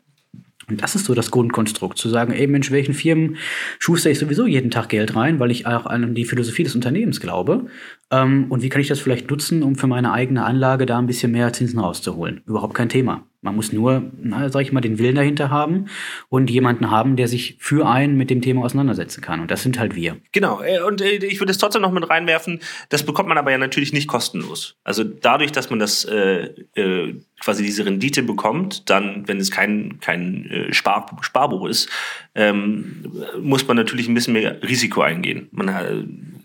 Und 0.69 0.81
das 0.81 0.95
ist 0.95 1.05
so 1.05 1.13
das 1.13 1.31
Grundkonstrukt, 1.31 1.97
zu 1.97 2.09
sagen, 2.09 2.33
ey 2.33 2.45
Mensch, 2.45 2.71
welchen 2.71 2.93
Firmen 2.93 3.37
schuster 3.79 4.09
ich 4.09 4.19
sowieso 4.19 4.45
jeden 4.45 4.69
Tag 4.69 4.89
Geld 4.89 5.15
rein, 5.15 5.39
weil 5.39 5.49
ich 5.49 5.65
auch 5.65 5.85
an 5.85 6.13
die 6.13 6.25
Philosophie 6.25 6.63
des 6.63 6.75
Unternehmens 6.75 7.21
glaube. 7.21 7.67
Ähm, 8.11 8.47
und 8.49 8.61
wie 8.61 8.69
kann 8.69 8.81
ich 8.81 8.89
das 8.89 8.99
vielleicht 8.99 9.29
nutzen, 9.29 9.63
um 9.63 9.75
für 9.75 9.87
meine 9.87 10.11
eigene 10.11 10.43
Anlage 10.43 10.85
da 10.85 10.97
ein 10.97 11.07
bisschen 11.07 11.31
mehr 11.31 11.53
Zinsen 11.53 11.79
rauszuholen? 11.79 12.41
Überhaupt 12.45 12.73
kein 12.73 12.89
Thema. 12.89 13.25
Man 13.41 13.55
muss 13.55 13.71
nur, 13.71 14.11
na, 14.19 14.49
sag 14.49 14.61
ich 14.61 14.71
mal, 14.71 14.81
den 14.81 14.97
Willen 14.97 15.15
dahinter 15.15 15.51
haben 15.51 15.85
und 16.27 16.49
jemanden 16.49 16.89
haben, 16.89 17.15
der 17.15 17.27
sich 17.27 17.57
für 17.59 17.87
einen 17.87 18.17
mit 18.17 18.31
dem 18.31 18.41
Thema 18.41 18.65
auseinandersetzen 18.65 19.21
kann. 19.21 19.39
Und 19.39 19.51
das 19.51 19.61
sind 19.61 19.77
halt 19.77 19.95
wir. 19.95 20.17
Genau. 20.31 20.61
Äh, 20.61 20.81
und 20.81 21.01
äh, 21.01 21.17
ich 21.17 21.39
würde 21.39 21.51
es 21.51 21.59
trotzdem 21.59 21.83
noch 21.83 21.91
mit 21.91 22.09
reinwerfen. 22.09 22.61
Das 22.89 23.05
bekommt 23.05 23.29
man 23.29 23.37
aber 23.37 23.51
ja 23.51 23.59
natürlich 23.59 23.93
nicht 23.93 24.07
kostenlos. 24.07 24.75
Also 24.83 25.03
dadurch, 25.03 25.51
dass 25.51 25.69
man 25.69 25.77
das 25.77 26.03
äh, 26.05 26.49
äh, 26.73 27.13
quasi 27.39 27.63
diese 27.63 27.85
Rendite 27.85 28.23
bekommt, 28.23 28.89
dann, 28.89 29.27
wenn 29.27 29.37
es 29.37 29.51
kein, 29.51 29.99
kein 29.99 30.49
äh, 30.49 30.73
Spar, 30.73 31.05
Sparbuch 31.21 31.67
ist, 31.67 31.89
ähm, 32.33 33.05
muss 33.39 33.67
man 33.67 33.77
natürlich 33.77 34.07
ein 34.07 34.15
bisschen 34.15 34.33
mehr 34.33 34.61
Risiko 34.63 35.01
eingehen. 35.01 35.47
Man 35.51 35.73
hat, 35.73 35.85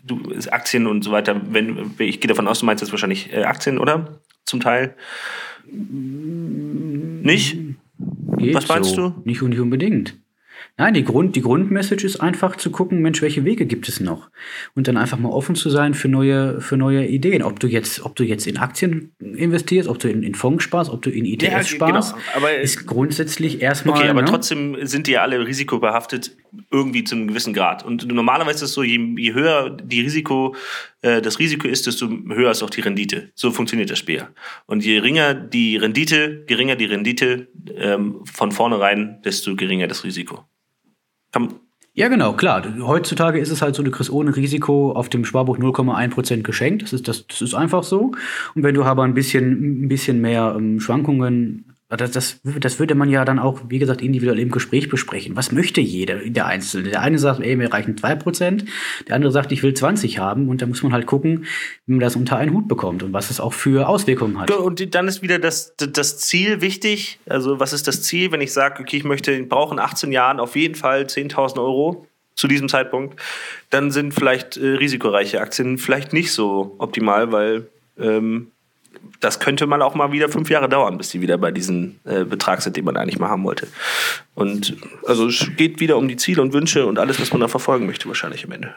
du, 0.03 0.21
Aktien 0.51 0.85
und 0.85 1.03
so 1.03 1.11
weiter, 1.11 1.41
wenn, 1.49 1.95
ich 1.97 2.21
gehe 2.21 2.27
davon 2.27 2.47
aus, 2.47 2.59
du 2.59 2.65
meinst 2.65 2.81
jetzt 2.81 2.91
wahrscheinlich 2.91 3.33
äh, 3.33 3.43
Aktien, 3.43 3.79
oder? 3.79 4.19
Zum 4.45 4.59
Teil. 4.59 4.95
Nicht? 5.65 7.57
Geht 8.37 8.55
Was 8.55 8.67
meinst 8.67 8.95
so. 8.95 9.09
du? 9.09 9.21
Nicht, 9.25 9.41
nicht 9.41 9.59
unbedingt. 9.59 10.17
Nein, 10.75 10.95
die, 10.95 11.03
Grund, 11.03 11.35
die 11.35 11.41
Grundmessage 11.41 12.03
ist 12.03 12.19
einfach 12.19 12.55
zu 12.55 12.71
gucken, 12.71 13.01
Mensch, 13.01 13.21
welche 13.21 13.45
Wege 13.45 13.67
gibt 13.67 13.87
es 13.87 13.99
noch? 13.99 14.29
Und 14.73 14.87
dann 14.87 14.97
einfach 14.97 15.19
mal 15.19 15.29
offen 15.29 15.53
zu 15.53 15.69
sein 15.69 15.93
für 15.93 16.07
neue, 16.07 16.61
für 16.61 16.77
neue 16.77 17.05
Ideen. 17.05 17.43
Ob 17.43 17.59
du 17.59 17.67
jetzt, 17.67 18.03
ob 18.03 18.15
du 18.15 18.23
jetzt 18.23 18.47
in 18.47 18.57
Aktien 18.57 19.13
investierst, 19.19 19.87
ob 19.87 19.99
du 19.99 20.09
in, 20.09 20.23
in 20.23 20.33
Fonds 20.33 20.63
sparst, 20.63 20.89
ob 20.89 21.03
du 21.03 21.11
in 21.11 21.25
ETFs 21.25 21.51
ja, 21.51 21.63
sparst, 21.63 22.13
genau. 22.13 22.25
aber, 22.35 22.55
ist 22.55 22.87
grundsätzlich 22.87 23.61
erstmal. 23.61 23.99
Okay, 23.99 24.09
aber 24.09 24.23
ne? 24.23 24.27
trotzdem 24.27 24.75
sind 24.87 25.05
die 25.05 25.11
ja 25.11 25.21
alle 25.21 25.45
risikobehaftet, 25.45 26.35
irgendwie 26.71 27.03
zu 27.03 27.15
einem 27.15 27.27
gewissen 27.27 27.53
Grad. 27.53 27.85
Und 27.85 28.07
normalerweise 28.07 28.65
ist 28.65 28.71
es 28.71 28.73
so, 28.73 28.81
je, 28.81 28.99
je 29.17 29.33
höher 29.33 29.69
die 29.69 30.01
Risiko, 30.01 30.55
äh, 31.03 31.21
das 31.21 31.37
Risiko 31.37 31.67
ist, 31.67 31.85
desto 31.85 32.09
höher 32.09 32.51
ist 32.51 32.63
auch 32.63 32.69
die 32.69 32.81
Rendite. 32.81 33.31
So 33.35 33.51
funktioniert 33.51 33.91
das 33.91 33.99
Spiel. 33.99 34.27
Und 34.65 34.83
je 34.83 34.95
geringer 34.95 35.33
die 35.33 35.77
Rendite, 35.77 36.45
geringer 36.45 36.75
die 36.75 36.85
Rendite 36.85 37.49
ähm, 37.75 38.21
von 38.25 38.51
vornherein, 38.51 39.21
desto 39.23 39.55
geringer 39.55 39.87
das 39.87 40.03
Risiko. 40.03 40.45
Kann 41.31 41.59
ja, 41.95 42.07
genau, 42.07 42.33
klar. 42.33 42.63
Heutzutage 42.79 43.37
ist 43.37 43.51
es 43.51 43.61
halt 43.61 43.75
so, 43.75 43.83
du 43.83 43.91
kriegst 43.91 44.09
ohne 44.09 44.35
Risiko 44.35 44.93
auf 44.93 45.09
dem 45.09 45.25
Sparbuch 45.25 45.59
0,1% 45.59 46.41
geschenkt. 46.41 46.81
Das 46.81 46.91
ist, 46.91 47.07
das, 47.07 47.27
das 47.27 47.43
ist 47.43 47.53
einfach 47.53 47.83
so. 47.83 48.13
Und 48.55 48.63
wenn 48.63 48.73
du 48.73 48.83
aber 48.83 49.03
ein 49.03 49.13
bisschen, 49.13 49.83
ein 49.83 49.89
bisschen 49.89 50.19
mehr 50.19 50.55
ähm, 50.57 50.79
Schwankungen 50.79 51.72
das, 51.89 52.39
das, 52.43 52.79
würde 52.79 52.95
man 52.95 53.09
ja 53.09 53.23
dann 53.23 53.37
auch, 53.37 53.61
wie 53.69 53.77
gesagt, 53.77 54.01
individuell 54.01 54.39
im 54.39 54.49
Gespräch 54.49 54.89
besprechen. 54.89 55.35
Was 55.35 55.51
möchte 55.51 55.79
jeder, 55.79 56.15
der 56.15 56.47
Einzelne? 56.47 56.89
Der 56.89 57.01
eine 57.01 57.19
sagt, 57.19 57.39
ey, 57.41 57.55
mir 57.55 57.71
reichen 57.71 57.95
2%, 57.95 58.65
der 59.07 59.15
andere 59.15 59.31
sagt, 59.31 59.51
ich 59.51 59.61
will 59.61 59.73
20 59.73 60.17
haben 60.17 60.49
und 60.49 60.61
da 60.61 60.65
muss 60.65 60.81
man 60.81 60.91
halt 60.91 61.05
gucken, 61.05 61.45
wie 61.85 61.93
man 61.93 61.99
das 61.99 62.15
unter 62.15 62.37
einen 62.37 62.53
Hut 62.53 62.67
bekommt 62.67 63.03
und 63.03 63.13
was 63.13 63.29
es 63.29 63.39
auch 63.39 63.53
für 63.53 63.87
Auswirkungen 63.87 64.39
hat. 64.39 64.49
Und 64.49 64.95
dann 64.95 65.07
ist 65.07 65.21
wieder 65.21 65.37
das, 65.37 65.75
das 65.77 66.17
Ziel 66.19 66.61
wichtig. 66.61 67.19
Also, 67.27 67.59
was 67.59 67.73
ist 67.73 67.87
das 67.87 68.01
Ziel, 68.01 68.31
wenn 68.31 68.41
ich 68.41 68.53
sage, 68.53 68.81
okay, 68.81 68.97
ich 68.97 69.03
möchte, 69.03 69.43
brauche 69.43 69.75
in 69.75 69.79
18 69.79 70.11
Jahren 70.11 70.39
auf 70.39 70.55
jeden 70.55 70.75
Fall 70.75 71.03
10.000 71.03 71.57
Euro 71.57 72.07
zu 72.35 72.47
diesem 72.47 72.69
Zeitpunkt, 72.69 73.19
dann 73.69 73.91
sind 73.91 74.13
vielleicht 74.13 74.57
äh, 74.57 74.65
risikoreiche 74.65 75.39
Aktien 75.39 75.77
vielleicht 75.77 76.13
nicht 76.13 76.31
so 76.31 76.75
optimal, 76.79 77.31
weil 77.31 77.67
ähm, 77.99 78.47
das 79.19 79.39
könnte 79.39 79.67
mal 79.67 79.81
auch 79.81 79.95
mal 79.95 80.11
wieder 80.11 80.29
fünf 80.29 80.49
Jahre 80.49 80.67
dauern, 80.67 80.97
bis 80.97 81.09
die 81.09 81.21
wieder 81.21 81.37
bei 81.37 81.51
diesem 81.51 81.99
äh, 82.03 82.25
Betrag 82.25 82.61
sind, 82.61 82.75
den 82.75 82.85
man 82.85 82.97
eigentlich 82.97 83.19
mal 83.19 83.29
haben 83.29 83.43
wollte. 83.43 83.67
Und 84.35 84.75
also 85.07 85.27
es 85.27 85.49
geht 85.55 85.79
wieder 85.79 85.97
um 85.97 86.07
die 86.07 86.17
Ziele 86.17 86.41
und 86.41 86.53
Wünsche 86.53 86.85
und 86.85 86.99
alles, 86.99 87.21
was 87.21 87.31
man 87.31 87.41
da 87.41 87.47
verfolgen 87.47 87.85
möchte, 87.85 88.07
wahrscheinlich 88.07 88.45
am 88.45 88.51
Ende. 88.51 88.75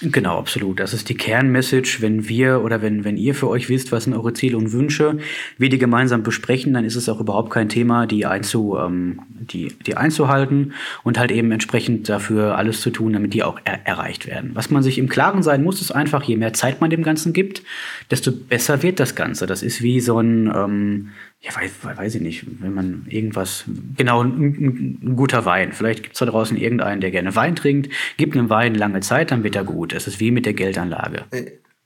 Genau, 0.00 0.38
absolut. 0.38 0.78
Das 0.78 0.94
ist 0.94 1.08
die 1.08 1.16
Kernmessage. 1.16 1.98
Wenn 2.00 2.28
wir 2.28 2.62
oder 2.62 2.82
wenn, 2.82 3.04
wenn 3.04 3.16
ihr 3.16 3.34
für 3.34 3.48
euch 3.48 3.68
wisst, 3.68 3.90
was 3.90 4.04
sind 4.04 4.14
eure 4.14 4.32
Ziele 4.32 4.56
und 4.56 4.72
Wünsche, 4.72 5.18
wir 5.56 5.68
die 5.68 5.78
gemeinsam 5.78 6.22
besprechen, 6.22 6.72
dann 6.72 6.84
ist 6.84 6.94
es 6.94 7.08
auch 7.08 7.20
überhaupt 7.20 7.50
kein 7.50 7.68
Thema, 7.68 8.06
die, 8.06 8.24
einzu, 8.24 8.76
ähm, 8.78 9.20
die, 9.28 9.74
die 9.86 9.96
einzuhalten 9.96 10.72
und 11.02 11.18
halt 11.18 11.32
eben 11.32 11.50
entsprechend 11.50 12.08
dafür 12.08 12.56
alles 12.56 12.80
zu 12.80 12.90
tun, 12.90 13.12
damit 13.12 13.34
die 13.34 13.42
auch 13.42 13.58
er 13.64 13.86
erreicht 13.86 14.26
werden. 14.28 14.52
Was 14.54 14.70
man 14.70 14.84
sich 14.84 14.98
im 14.98 15.08
Klaren 15.08 15.42
sein 15.42 15.64
muss, 15.64 15.80
ist 15.80 15.90
einfach, 15.90 16.22
je 16.22 16.36
mehr 16.36 16.52
Zeit 16.52 16.80
man 16.80 16.90
dem 16.90 17.02
Ganzen 17.02 17.32
gibt, 17.32 17.62
desto 18.10 18.30
besser 18.30 18.84
wird 18.84 19.00
das 19.00 19.16
Ganze. 19.16 19.46
Das 19.46 19.64
ist 19.64 19.82
wie 19.82 20.00
so 20.00 20.20
ein, 20.20 20.52
ähm, 20.54 21.08
ja, 21.40 21.54
weiß, 21.54 21.70
weiß 21.82 22.16
ich 22.16 22.20
nicht, 22.20 22.44
wenn 22.60 22.74
man 22.74 23.06
irgendwas, 23.08 23.64
genau, 23.96 24.24
ein, 24.24 24.98
ein 25.02 25.16
guter 25.16 25.44
Wein. 25.44 25.72
Vielleicht 25.72 26.02
gibt 26.02 26.14
es 26.14 26.18
da 26.18 26.26
draußen 26.26 26.56
irgendeinen, 26.56 27.00
der 27.00 27.12
gerne 27.12 27.34
Wein 27.36 27.54
trinkt, 27.54 27.92
gibt 28.16 28.36
einem 28.36 28.50
Wein 28.50 28.74
lange 28.74 29.00
Zeit, 29.00 29.30
dann 29.30 29.44
wird 29.44 29.54
er 29.54 29.62
gut. 29.62 29.92
Es 29.92 30.08
ist 30.08 30.18
wie 30.18 30.32
mit 30.32 30.46
der 30.46 30.54
Geldanlage. 30.54 31.24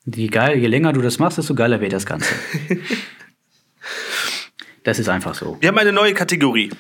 Je, 0.07 0.29
geil, 0.29 0.59
je 0.59 0.67
länger 0.67 0.95
du 0.95 1.03
das 1.03 1.19
machst, 1.19 1.37
desto 1.37 1.55
geiler 1.55 1.81
wird 1.81 1.93
das 1.93 2.07
Ganze. 2.07 2.35
das 4.85 4.99
ist 4.99 5.09
einfach 5.09 5.35
so. 5.35 5.59
Wir 5.61 5.69
haben 5.69 5.79
eine 5.79 5.93
neue 5.93 6.15
Kategorie. 6.15 6.71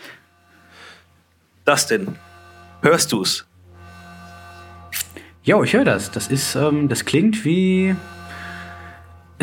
Das 1.66 1.86
denn? 1.86 2.16
Hörst 2.80 3.12
du's? 3.12 3.46
Ja, 5.44 5.62
ich 5.62 5.74
höre 5.74 5.84
das. 5.84 6.10
Das 6.10 6.28
ist, 6.28 6.54
ähm, 6.54 6.88
das 6.88 7.04
klingt 7.04 7.44
wie 7.44 7.94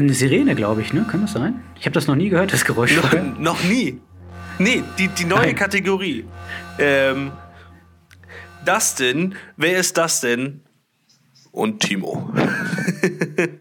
eine 0.03 0.13
Sirene, 0.13 0.55
glaube 0.55 0.81
ich, 0.81 0.93
ne? 0.93 1.05
Kann 1.09 1.21
das 1.21 1.33
sein? 1.33 1.61
Ich 1.79 1.85
habe 1.85 1.93
das 1.93 2.07
noch 2.07 2.15
nie 2.15 2.29
gehört, 2.29 2.53
das 2.53 2.65
Geräusch. 2.65 2.95
Noch, 2.95 3.13
noch 3.39 3.63
nie. 3.63 3.99
Nee, 4.57 4.83
die, 4.97 5.07
die 5.07 5.25
neue 5.25 5.47
Nein. 5.47 5.55
Kategorie. 5.55 6.25
Ähm, 6.77 7.31
Dustin, 8.65 9.35
wer 9.55 9.77
ist 9.77 9.97
das 9.97 10.21
denn? 10.21 10.61
Und 11.51 11.79
Timo. 11.79 12.31
und 12.31 13.59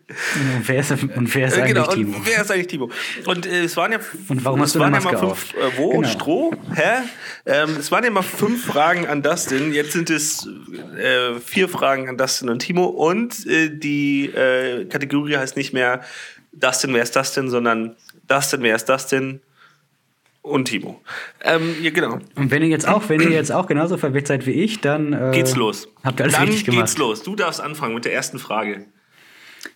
wer 0.66 0.80
ist, 0.80 0.90
und 0.90 1.34
wer 1.34 1.48
ist 1.48 1.56
äh, 1.56 1.66
genau, 1.66 1.84
eigentlich 1.84 1.94
Timo? 1.94 2.16
Und 2.18 2.26
wer 2.26 2.42
ist 2.42 2.50
eigentlich 2.50 2.66
Timo? 2.66 2.90
Und 3.24 3.46
äh, 3.46 3.64
es 3.64 3.76
waren 3.76 3.92
ja, 3.92 3.98
und 4.28 4.44
warum 4.44 4.60
hast 4.60 4.74
du 4.74 4.80
waren 4.80 4.92
ja 4.92 5.00
mal 5.00 5.16
fünf, 5.16 5.54
äh, 5.54 5.78
wo? 5.78 5.90
Genau. 5.92 6.08
Stroh? 6.08 6.54
Hä? 6.74 7.02
Ähm, 7.46 7.76
es 7.78 7.90
waren 7.90 8.04
ja 8.04 8.10
mal 8.10 8.22
fünf 8.22 8.66
Fragen 8.66 9.06
an 9.06 9.22
Dustin. 9.22 9.72
Jetzt 9.72 9.92
sind 9.92 10.10
es 10.10 10.46
äh, 10.98 11.40
vier 11.40 11.68
Fragen 11.68 12.08
an 12.10 12.18
Dustin 12.18 12.50
und 12.50 12.58
Timo. 12.58 12.84
Und 12.84 13.46
äh, 13.46 13.70
die 13.70 14.26
äh, 14.26 14.84
Kategorie 14.84 15.36
heißt 15.36 15.56
nicht 15.56 15.72
mehr 15.72 16.02
Dustin, 16.52 16.92
wer 16.92 17.02
ist 17.02 17.16
das 17.16 17.32
denn, 17.32 17.48
sondern 17.48 17.96
Dustin, 18.26 18.62
wer 18.62 18.76
ist 18.76 18.88
das 18.90 19.06
denn? 19.06 19.40
Und 20.42 20.66
Timo. 20.66 21.00
Ähm, 21.42 21.74
ja, 21.82 21.90
genau. 21.90 22.18
Und 22.36 22.50
wenn 22.50 22.62
ihr 22.62 22.68
jetzt 22.68 22.88
auch, 22.88 23.08
wenn 23.08 23.20
ihr 23.20 23.30
jetzt 23.30 23.52
auch 23.52 23.66
genauso 23.66 23.96
verwirrt 23.98 24.28
seid 24.28 24.46
wie 24.46 24.52
ich, 24.52 24.80
dann 24.80 25.12
äh, 25.12 25.30
geht's 25.34 25.56
los. 25.56 25.88
Habt 26.04 26.20
ihr 26.20 26.24
alles 26.24 26.36
dann 26.36 26.48
richtig 26.48 26.64
gemacht. 26.64 26.86
geht's 26.86 26.98
los. 26.98 27.22
Du 27.22 27.36
darfst 27.36 27.60
anfangen 27.60 27.94
mit 27.94 28.04
der 28.04 28.14
ersten 28.14 28.38
Frage. 28.38 28.86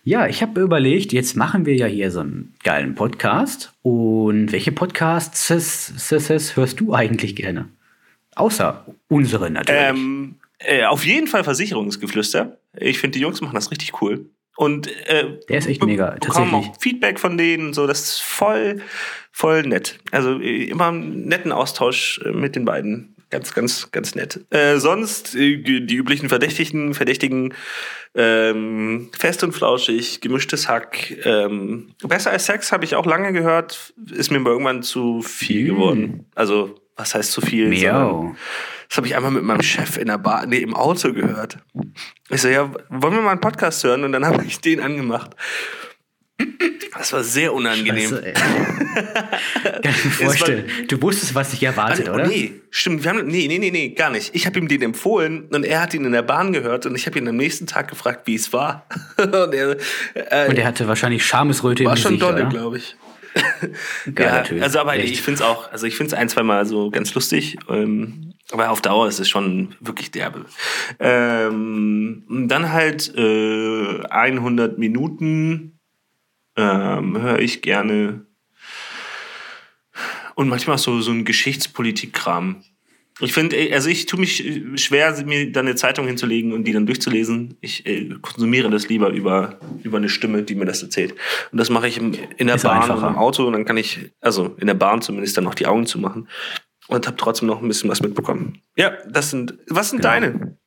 Ja, 0.03 0.27
ich 0.27 0.41
habe 0.41 0.61
überlegt, 0.61 1.13
jetzt 1.13 1.35
machen 1.35 1.65
wir 1.65 1.75
ja 1.75 1.85
hier 1.85 2.11
so 2.11 2.21
einen 2.21 2.55
geilen 2.63 2.95
Podcast. 2.95 3.73
Und 3.81 4.51
welche 4.51 4.71
Podcasts 4.71 5.49
hörst 5.49 6.79
du 6.79 6.93
eigentlich 6.93 7.35
gerne? 7.35 7.69
Außer 8.35 8.85
unsere 9.09 9.49
natürlich. 9.49 9.81
Ähm, 9.81 10.35
äh, 10.59 10.85
auf 10.85 11.05
jeden 11.05 11.27
Fall 11.27 11.43
Versicherungsgeflüster. 11.43 12.57
Ich 12.77 12.99
finde, 12.99 13.17
die 13.17 13.21
Jungs 13.21 13.41
machen 13.41 13.55
das 13.55 13.69
richtig 13.69 14.01
cool. 14.01 14.25
Und 14.55 14.87
äh, 15.07 15.39
der 15.49 15.57
ist 15.57 15.67
echt 15.67 15.83
mega. 15.83 16.11
Bekommen 16.11 16.53
auch 16.53 16.79
Feedback 16.79 17.19
von 17.19 17.37
denen, 17.37 17.73
so 17.73 17.87
das 17.87 18.01
ist 18.01 18.21
voll, 18.21 18.81
voll 19.31 19.63
nett. 19.63 19.99
Also 20.11 20.39
äh, 20.39 20.65
immer 20.65 20.87
einen 20.87 21.25
netten 21.25 21.51
Austausch 21.51 22.21
äh, 22.23 22.31
mit 22.31 22.55
den 22.55 22.65
beiden. 22.65 23.15
Ganz, 23.31 23.55
ganz, 23.55 23.89
ganz 23.91 24.13
nett. 24.13 24.41
Äh, 24.51 24.77
sonst 24.77 25.33
äh, 25.33 25.57
die 25.57 25.95
üblichen 25.95 26.29
Verdächtigen, 26.29 26.93
Verdächtigen, 26.93 27.55
ähm, 28.13 29.09
fest 29.17 29.43
und 29.43 29.53
flauschig, 29.53 30.21
gemischtes 30.21 30.69
Hack. 30.69 31.11
Ähm, 31.25 31.95
besser 32.07 32.29
als 32.29 32.45
Sex 32.45 32.71
habe 32.71 32.85
ich 32.85 32.95
auch 32.95 33.07
lange 33.07 33.33
gehört, 33.33 33.95
ist 34.11 34.29
mir 34.29 34.37
irgendwann 34.37 34.83
zu 34.83 35.23
viel 35.23 35.67
hm. 35.67 35.75
geworden. 35.75 36.25
Also 36.35 36.75
was 36.95 37.15
heißt 37.15 37.31
zu 37.31 37.41
viel? 37.41 37.69
Miau. 37.69 38.35
Das 38.93 38.97
habe 38.97 39.07
ich 39.07 39.15
einmal 39.15 39.31
mit 39.31 39.41
meinem 39.41 39.63
Chef 39.63 39.97
in 39.97 40.05
der 40.05 40.19
Bar, 40.19 40.45
nee, 40.45 40.59
im 40.59 40.75
Auto 40.75 41.13
gehört. 41.13 41.57
Ich 42.29 42.41
so, 42.41 42.47
ja, 42.47 42.71
wollen 42.89 43.15
wir 43.15 43.21
mal 43.23 43.31
einen 43.31 43.41
Podcast 43.41 43.83
hören? 43.83 44.03
Und 44.03 44.11
dann 44.11 44.23
habe 44.23 44.45
ich 44.45 44.61
den 44.61 44.79
angemacht. 44.79 45.31
Das 46.95 47.11
war 47.11 47.23
sehr 47.23 47.55
unangenehm. 47.55 48.11
Scheiße, 48.11 48.21
Kann 49.81 49.81
ich 49.83 50.05
mir 50.05 50.11
vorstellen. 50.11 50.69
Du 50.87 51.01
wusstest, 51.01 51.33
was 51.33 51.49
dich 51.49 51.63
erwartet, 51.63 52.07
oh, 52.07 52.13
oder? 52.13 52.27
Nee, 52.27 52.61
stimmt. 52.69 53.03
Wir 53.03 53.09
haben, 53.09 53.25
nee, 53.25 53.47
nee, 53.47 53.57
nee, 53.57 53.71
nee, 53.71 53.89
gar 53.89 54.11
nicht. 54.11 54.35
Ich 54.35 54.45
habe 54.45 54.59
ihm 54.59 54.67
den 54.67 54.83
empfohlen 54.83 55.47
und 55.51 55.65
er 55.65 55.81
hat 55.81 55.95
ihn 55.95 56.05
in 56.05 56.11
der 56.11 56.21
Bahn 56.21 56.53
gehört 56.53 56.85
und 56.85 56.93
ich 56.93 57.07
habe 57.07 57.17
ihn 57.17 57.27
am 57.27 57.35
nächsten 57.35 57.65
Tag 57.65 57.87
gefragt, 57.87 58.27
wie 58.27 58.35
es 58.35 58.53
war. 58.53 58.85
und, 59.17 59.55
er, 59.55 59.75
äh, 60.13 60.49
und 60.49 60.55
er 60.55 60.67
hatte 60.67 60.87
wahrscheinlich 60.87 61.25
Schamesröte 61.25 61.85
war 61.85 61.93
im 61.93 61.95
Gesicht, 61.95 62.21
War 62.21 62.29
schon 62.29 62.37
dolle, 62.37 62.47
glaube 62.47 62.77
ich. 62.77 62.95
ja, 64.17 64.43
also 64.61 64.79
aber 64.79 64.95
Echt? 64.95 65.11
ich 65.11 65.21
finde 65.21 65.41
es 65.41 65.41
auch, 65.41 65.71
also 65.71 65.87
ich 65.87 65.95
finde 65.95 66.13
es 66.13 66.19
ein, 66.19 66.29
zwei 66.29 66.43
Mal 66.43 66.65
so 66.65 66.89
ganz 66.89 67.13
lustig. 67.13 67.57
Ähm, 67.69 68.33
aber 68.51 68.69
auf 68.69 68.81
Dauer 68.81 69.07
ist 69.07 69.19
es 69.19 69.29
schon 69.29 69.75
wirklich 69.79 70.11
derbe. 70.11 70.45
Ähm, 70.99 72.45
dann 72.47 72.71
halt 72.71 73.13
äh, 73.15 74.03
100 74.09 74.77
Minuten 74.77 75.79
ähm, 76.55 77.19
höre 77.19 77.39
ich 77.39 77.61
gerne. 77.61 78.25
Und 80.35 80.49
manchmal 80.49 80.77
so, 80.77 81.01
so 81.01 81.11
ein 81.11 81.25
Geschichtspolitik-Kram. 81.25 82.63
Ich 83.23 83.33
finde, 83.33 83.57
also 83.71 83.89
ich 83.89 84.05
tue 84.05 84.19
mich 84.19 84.61
schwer, 84.75 85.15
mir 85.25 85.51
dann 85.51 85.65
eine 85.65 85.75
Zeitung 85.75 86.07
hinzulegen 86.07 86.53
und 86.53 86.65
die 86.65 86.73
dann 86.73 86.85
durchzulesen. 86.85 87.57
Ich 87.61 87.85
äh, 87.85 88.09
konsumiere 88.21 88.69
das 88.69 88.89
lieber 88.89 89.09
über, 89.09 89.59
über 89.83 89.97
eine 89.97 90.09
Stimme, 90.09 90.43
die 90.43 90.55
mir 90.55 90.65
das 90.65 90.83
erzählt. 90.83 91.13
Und 91.51 91.57
das 91.57 91.69
mache 91.69 91.87
ich 91.87 91.97
im, 91.97 92.13
in 92.37 92.47
der 92.47 92.57
Ist 92.57 92.63
Bahn 92.63 92.81
einfacher. 92.81 92.97
oder 92.99 93.07
im 93.09 93.17
Auto 93.17 93.47
und 93.47 93.53
dann 93.53 93.65
kann 93.65 93.77
ich, 93.77 94.11
also 94.19 94.55
in 94.59 94.67
der 94.67 94.73
Bahn 94.73 95.01
zumindest 95.01 95.37
dann 95.37 95.45
noch 95.45 95.55
die 95.55 95.67
Augen 95.67 95.85
zu 95.85 95.99
machen 95.99 96.27
und 96.87 97.07
habe 97.07 97.17
trotzdem 97.17 97.47
noch 97.47 97.61
ein 97.61 97.67
bisschen 97.67 97.89
was 97.89 98.01
mitbekommen. 98.01 98.61
Ja, 98.75 98.91
das 99.09 99.29
sind. 99.29 99.57
Was 99.67 99.89
sind 99.89 100.01
genau. 100.01 100.13
deine? 100.13 100.57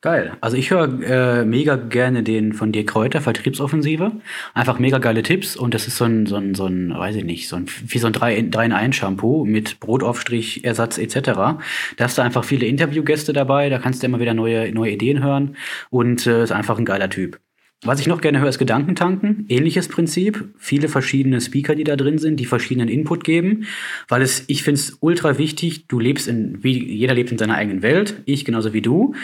Geil. 0.00 0.36
Also 0.40 0.56
ich 0.56 0.70
höre 0.70 1.02
äh, 1.02 1.44
mega 1.44 1.74
gerne 1.74 2.22
den 2.22 2.52
von 2.52 2.70
dir 2.70 2.86
Kräuter, 2.86 3.20
Vertriebsoffensive. 3.20 4.12
Einfach 4.54 4.78
mega 4.78 4.98
geile 4.98 5.24
Tipps 5.24 5.56
und 5.56 5.74
das 5.74 5.88
ist 5.88 5.96
so 5.96 6.04
ein, 6.04 6.26
so 6.26 6.36
ein, 6.36 6.54
so 6.54 6.66
ein 6.66 6.96
weiß 6.96 7.16
ich 7.16 7.24
nicht, 7.24 7.48
so 7.48 7.56
ein, 7.56 7.66
wie 7.84 7.98
so 7.98 8.06
ein 8.06 8.12
3-in-1-Shampoo 8.12 9.44
mit 9.44 9.80
Brotaufstrich, 9.80 10.64
Ersatz 10.64 10.98
etc. 10.98 11.16
Da 11.24 11.58
hast 11.98 12.16
du 12.16 12.22
einfach 12.22 12.44
viele 12.44 12.66
Interviewgäste 12.66 13.32
dabei, 13.32 13.70
da 13.70 13.80
kannst 13.80 14.00
du 14.02 14.06
immer 14.06 14.20
wieder 14.20 14.34
neue, 14.34 14.72
neue 14.72 14.92
Ideen 14.92 15.20
hören 15.20 15.56
und 15.90 16.28
äh, 16.28 16.44
ist 16.44 16.52
einfach 16.52 16.78
ein 16.78 16.84
geiler 16.84 17.10
Typ. 17.10 17.40
Was 17.84 18.00
ich 18.00 18.08
noch 18.08 18.20
gerne 18.20 18.40
höre, 18.40 18.48
ist 18.48 18.58
Gedankentanken. 18.58 19.46
Ähnliches 19.48 19.86
Prinzip. 19.86 20.52
Viele 20.58 20.88
verschiedene 20.88 21.40
Speaker, 21.40 21.76
die 21.76 21.84
da 21.84 21.94
drin 21.94 22.18
sind, 22.18 22.40
die 22.40 22.44
verschiedenen 22.44 22.88
Input 22.88 23.22
geben. 23.22 23.66
Weil 24.08 24.22
es, 24.22 24.44
ich 24.48 24.64
finde 24.64 24.80
es 24.80 24.96
ultra 25.00 25.38
wichtig, 25.38 25.86
du 25.86 26.00
lebst 26.00 26.26
in, 26.26 26.62
wie 26.64 26.92
jeder 26.92 27.14
lebt 27.14 27.30
in 27.30 27.38
seiner 27.38 27.54
eigenen 27.54 27.82
Welt, 27.82 28.22
ich 28.26 28.44
genauso 28.44 28.72
wie 28.72 28.82
du. 28.82 29.14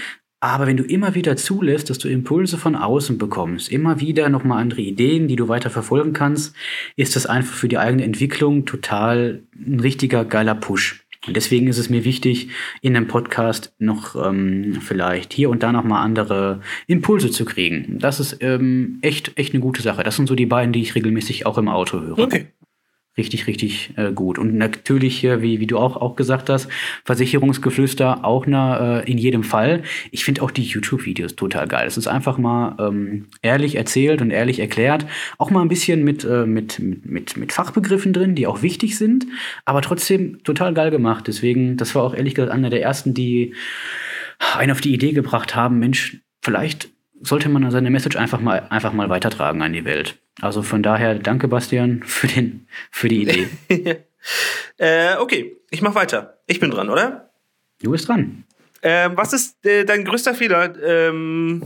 Aber 0.45 0.67
wenn 0.67 0.77
du 0.77 0.85
immer 0.85 1.15
wieder 1.15 1.37
zulässt, 1.37 1.89
dass 1.89 1.97
du 1.97 2.07
Impulse 2.07 2.59
von 2.59 2.77
außen 2.77 3.17
bekommst, 3.17 3.73
immer 3.73 4.01
wieder 4.01 4.29
nochmal 4.29 4.61
andere 4.61 4.83
Ideen, 4.83 5.27
die 5.27 5.37
du 5.37 5.49
weiter 5.49 5.71
verfolgen 5.71 6.13
kannst, 6.13 6.55
ist 6.97 7.17
das 7.17 7.25
einfach 7.25 7.55
für 7.55 7.67
die 7.67 7.79
eigene 7.79 8.05
Entwicklung 8.05 8.67
total 8.67 9.41
ein 9.57 9.81
richtiger 9.81 10.27
geiler 10.27 10.55
Push. 10.55 11.03
Und 11.27 11.35
deswegen 11.35 11.67
ist 11.67 11.79
es 11.79 11.89
mir 11.89 12.05
wichtig, 12.05 12.51
in 12.83 12.95
einem 12.95 13.09
Podcast 13.09 13.73
noch 13.79 14.17
ähm, 14.23 14.81
vielleicht 14.83 15.33
hier 15.33 15.49
und 15.49 15.63
da 15.63 15.73
nochmal 15.73 16.05
andere 16.05 16.61
Impulse 16.87 17.31
zu 17.31 17.47
kriegen. 17.47 17.99
Das 17.99 18.21
ist 18.21 18.37
ähm, 18.41 18.99
echt, 19.01 19.39
echt 19.39 19.55
eine 19.55 19.63
gute 19.63 19.81
Sache. 19.81 20.03
Das 20.03 20.17
sind 20.17 20.29
so 20.29 20.35
die 20.35 20.45
beiden, 20.45 20.75
die 20.75 20.83
ich 20.83 20.95
regelmäßig 20.95 21.47
auch 21.47 21.57
im 21.57 21.71
Auto 21.71 22.03
höre. 22.03 22.19
Okay 22.19 22.49
richtig, 23.17 23.47
richtig 23.47 23.93
äh, 23.97 24.13
gut. 24.13 24.39
Und 24.39 24.55
natürlich, 24.55 25.23
äh, 25.25 25.41
wie, 25.41 25.61
wie 25.61 25.67
du 25.67 25.79
auch, 25.79 25.97
auch 25.97 26.17
gesagt 26.17 26.51
hast, 26.51 26.69
Versicherungsgeflüster 27.05 28.25
auch 28.25 28.47
na, 28.47 29.01
äh, 29.01 29.11
in 29.11 29.19
jedem 29.19 29.45
Fall. 29.45 29.83
Ich 30.11 30.25
finde 30.25 30.43
auch 30.43 30.51
die 30.51 30.63
YouTube-Videos 30.63 31.37
total 31.37 31.69
geil. 31.69 31.87
Es 31.87 31.97
ist 31.97 32.09
einfach 32.09 32.39
mal 32.39 32.77
ähm, 32.79 33.27
ehrlich 33.43 33.77
erzählt 33.77 34.21
und 34.21 34.31
ehrlich 34.31 34.59
erklärt. 34.59 35.07
Auch 35.39 35.51
mal 35.51 35.63
ein 35.63 35.69
bisschen 35.69 36.03
mit, 36.03 36.25
äh, 36.25 36.47
mit, 36.47 36.81
mit, 36.81 37.37
mit 37.37 37.53
Fachbegriffen 37.53 38.13
drin, 38.13 38.35
die 38.35 38.47
auch 38.47 38.63
wichtig 38.63 38.99
sind, 38.99 39.27
aber 39.65 39.83
trotzdem 39.83 40.43
total 40.43 40.75
geil 40.75 40.91
gemacht. 40.91 41.25
Deswegen, 41.27 41.77
das 41.77 41.95
war 41.95 42.03
auch 42.03 42.15
ehrlich 42.15 42.35
gesagt 42.35 42.53
einer 42.53 42.71
der 42.71 42.83
ersten, 42.83 43.15
die 43.15 43.55
einen 44.57 44.73
auf 44.73 44.81
die 44.81 44.93
Idee 44.93 45.13
gebracht 45.13 45.55
haben, 45.55 45.79
Mensch, 45.79 46.19
vielleicht 46.43 46.91
sollte 47.21 47.49
man 47.49 47.71
seine 47.71 47.91
Message 47.91 48.17
einfach 48.17 48.41
mal, 48.41 48.67
einfach 48.71 48.93
mal 48.93 49.09
weitertragen 49.09 49.63
an 49.63 49.73
die 49.73 49.85
Welt. 49.85 50.19
Also 50.41 50.63
von 50.63 50.83
daher 50.83 51.15
danke, 51.17 51.49
Bastian, 51.49 52.03
für, 52.05 52.27
den, 52.27 52.67
für 52.91 53.09
die 53.09 53.23
Idee. 53.23 53.49
äh, 54.79 55.17
okay, 55.17 55.57
ich 55.71 55.83
mach 55.83 55.95
weiter. 55.95 56.39
Ich 56.47 56.61
bin 56.61 56.71
dran, 56.71 56.91
oder? 56.91 57.31
Du 57.83 57.91
bist 57.91 58.09
dran. 58.09 58.45
Ähm, 58.83 59.13
was 59.17 59.33
ist 59.33 59.65
äh, 59.65 59.85
dein 59.85 60.05
größter 60.05 60.35
Fehler 60.35 60.75
ähm, 60.83 61.63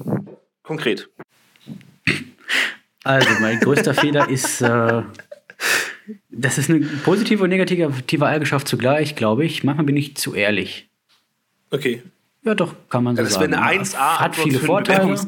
konkret? 0.63 1.09
Also, 3.05 3.29
mein 3.41 3.59
größter 3.61 3.95
Fehler 3.95 4.29
ist, 4.31 4.61
äh, 4.61 5.03
das 6.29 6.59
ist 6.59 6.71
eine 6.71 6.81
positive 7.05 7.43
und 7.43 7.51
negative 7.51 8.27
Eigenschaft 8.27 8.69
zugleich, 8.69 9.17
glaube 9.17 9.45
ich. 9.45 9.65
Manchmal 9.65 9.87
bin 9.87 9.97
ich 9.97 10.17
zu 10.17 10.35
ehrlich. 10.35 10.89
Okay. 11.71 12.03
Ja, 12.45 12.55
doch, 12.55 12.75
kann 12.89 13.05
man 13.05 13.17
so 13.17 13.23
das 13.23 13.35
sagen. 13.35 13.51
Das 13.51 13.61
wäre 13.61 13.71
eine 13.71 13.83
1A 13.83 14.19
hat 14.21 14.37
viele 14.37 14.59
Vorteile. 14.59 15.19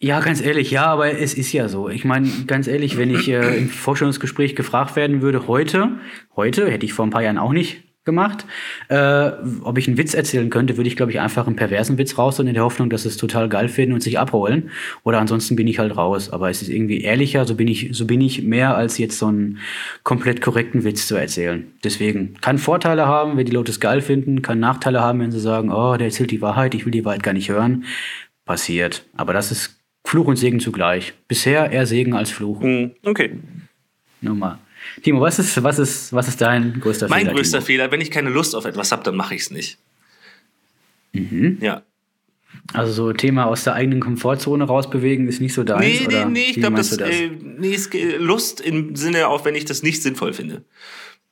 Ja, 0.00 0.20
ganz 0.20 0.40
ehrlich, 0.40 0.70
ja, 0.70 0.86
aber 0.86 1.18
es 1.18 1.34
ist 1.34 1.52
ja 1.52 1.68
so. 1.68 1.88
Ich 1.88 2.04
meine, 2.04 2.28
ganz 2.46 2.68
ehrlich, 2.68 2.96
wenn 2.96 3.10
ich 3.10 3.28
äh, 3.28 3.58
im 3.58 3.68
Vorstellungsgespräch 3.68 4.54
gefragt 4.54 4.94
werden 4.94 5.22
würde, 5.22 5.48
heute, 5.48 5.98
heute, 6.36 6.70
hätte 6.70 6.86
ich 6.86 6.92
vor 6.92 7.04
ein 7.04 7.10
paar 7.10 7.22
Jahren 7.22 7.38
auch 7.38 7.52
nicht 7.52 7.82
gemacht, 8.04 8.46
äh, 8.88 9.32
ob 9.62 9.76
ich 9.76 9.86
einen 9.86 9.98
Witz 9.98 10.14
erzählen 10.14 10.48
könnte, 10.50 10.76
würde 10.76 10.88
ich, 10.88 10.96
glaube 10.96 11.12
ich, 11.12 11.20
einfach 11.20 11.46
einen 11.46 11.56
perversen 11.56 11.98
Witz 11.98 12.16
raus 12.16 12.40
und 12.40 12.46
in 12.46 12.54
der 12.54 12.62
Hoffnung, 12.62 12.90
dass 12.90 13.04
es 13.04 13.16
total 13.16 13.48
geil 13.48 13.68
finden 13.68 13.92
und 13.92 14.00
sich 14.00 14.18
abholen. 14.20 14.70
Oder 15.02 15.18
ansonsten 15.18 15.56
bin 15.56 15.66
ich 15.66 15.80
halt 15.80 15.96
raus. 15.96 16.30
Aber 16.30 16.48
es 16.48 16.62
ist 16.62 16.68
irgendwie 16.68 17.02
ehrlicher, 17.02 17.44
so 17.44 17.56
bin 17.56 17.68
ich, 17.68 17.90
so 17.92 18.06
bin 18.06 18.20
ich 18.20 18.42
mehr 18.42 18.76
als 18.76 18.98
jetzt 18.98 19.18
so 19.18 19.26
einen 19.26 19.58
komplett 20.04 20.40
korrekten 20.40 20.84
Witz 20.84 21.06
zu 21.06 21.16
erzählen. 21.16 21.66
Deswegen 21.84 22.34
kann 22.40 22.58
Vorteile 22.58 23.06
haben, 23.06 23.36
wenn 23.36 23.46
die 23.46 23.52
Leute 23.52 23.72
es 23.72 23.80
geil 23.80 24.00
finden, 24.00 24.42
kann 24.42 24.60
Nachteile 24.60 25.00
haben, 25.00 25.20
wenn 25.20 25.32
sie 25.32 25.40
sagen, 25.40 25.70
oh, 25.70 25.96
der 25.96 26.06
erzählt 26.06 26.30
die 26.30 26.40
Wahrheit, 26.40 26.74
ich 26.74 26.86
will 26.86 26.92
die 26.92 27.04
Wahrheit 27.04 27.22
gar 27.22 27.34
nicht 27.34 27.50
hören. 27.50 27.84
Passiert. 28.46 29.04
Aber 29.14 29.34
das 29.34 29.52
ist 29.52 29.77
Fluch 30.08 30.26
und 30.26 30.36
Segen 30.36 30.58
zugleich. 30.58 31.12
Bisher 31.28 31.70
eher 31.70 31.86
Segen 31.86 32.14
als 32.14 32.30
Fluch. 32.30 32.62
Hm, 32.62 32.92
okay. 33.04 33.38
Nummer. 34.22 34.58
Timo, 35.02 35.20
was 35.20 35.38
ist, 35.38 35.62
was 35.62 35.78
ist, 35.78 36.14
was 36.14 36.28
ist 36.28 36.40
dein 36.40 36.80
größter 36.80 37.08
mein 37.08 37.20
Fehler? 37.20 37.30
Mein 37.32 37.36
größter 37.36 37.58
Timo? 37.58 37.66
Fehler, 37.66 37.92
wenn 37.92 38.00
ich 38.00 38.10
keine 38.10 38.30
Lust 38.30 38.56
auf 38.56 38.64
etwas 38.64 38.90
habe, 38.90 39.02
dann 39.02 39.16
mache 39.16 39.34
ich 39.34 39.42
es 39.42 39.50
nicht. 39.50 39.76
Mhm. 41.12 41.58
Ja. 41.60 41.82
Also 42.72 42.92
so 42.92 43.12
Thema 43.12 43.44
aus 43.44 43.64
der 43.64 43.74
eigenen 43.74 44.00
Komfortzone 44.00 44.64
rausbewegen 44.64 45.28
ist 45.28 45.42
nicht 45.42 45.52
so 45.52 45.62
deins? 45.62 45.84
Nee, 45.84 46.06
oder 46.06 46.24
nee, 46.24 46.40
nee, 46.40 46.50
ich 46.50 46.56
glaube, 46.56 46.76
das, 46.78 46.96
das? 46.96 47.10
Äh, 47.10 47.28
nee, 47.28 47.72
ist 47.72 47.92
Lust 48.18 48.62
im 48.62 48.96
Sinne 48.96 49.28
auch, 49.28 49.44
wenn 49.44 49.54
ich 49.54 49.66
das 49.66 49.82
nicht 49.82 50.02
sinnvoll 50.02 50.32
finde. 50.32 50.64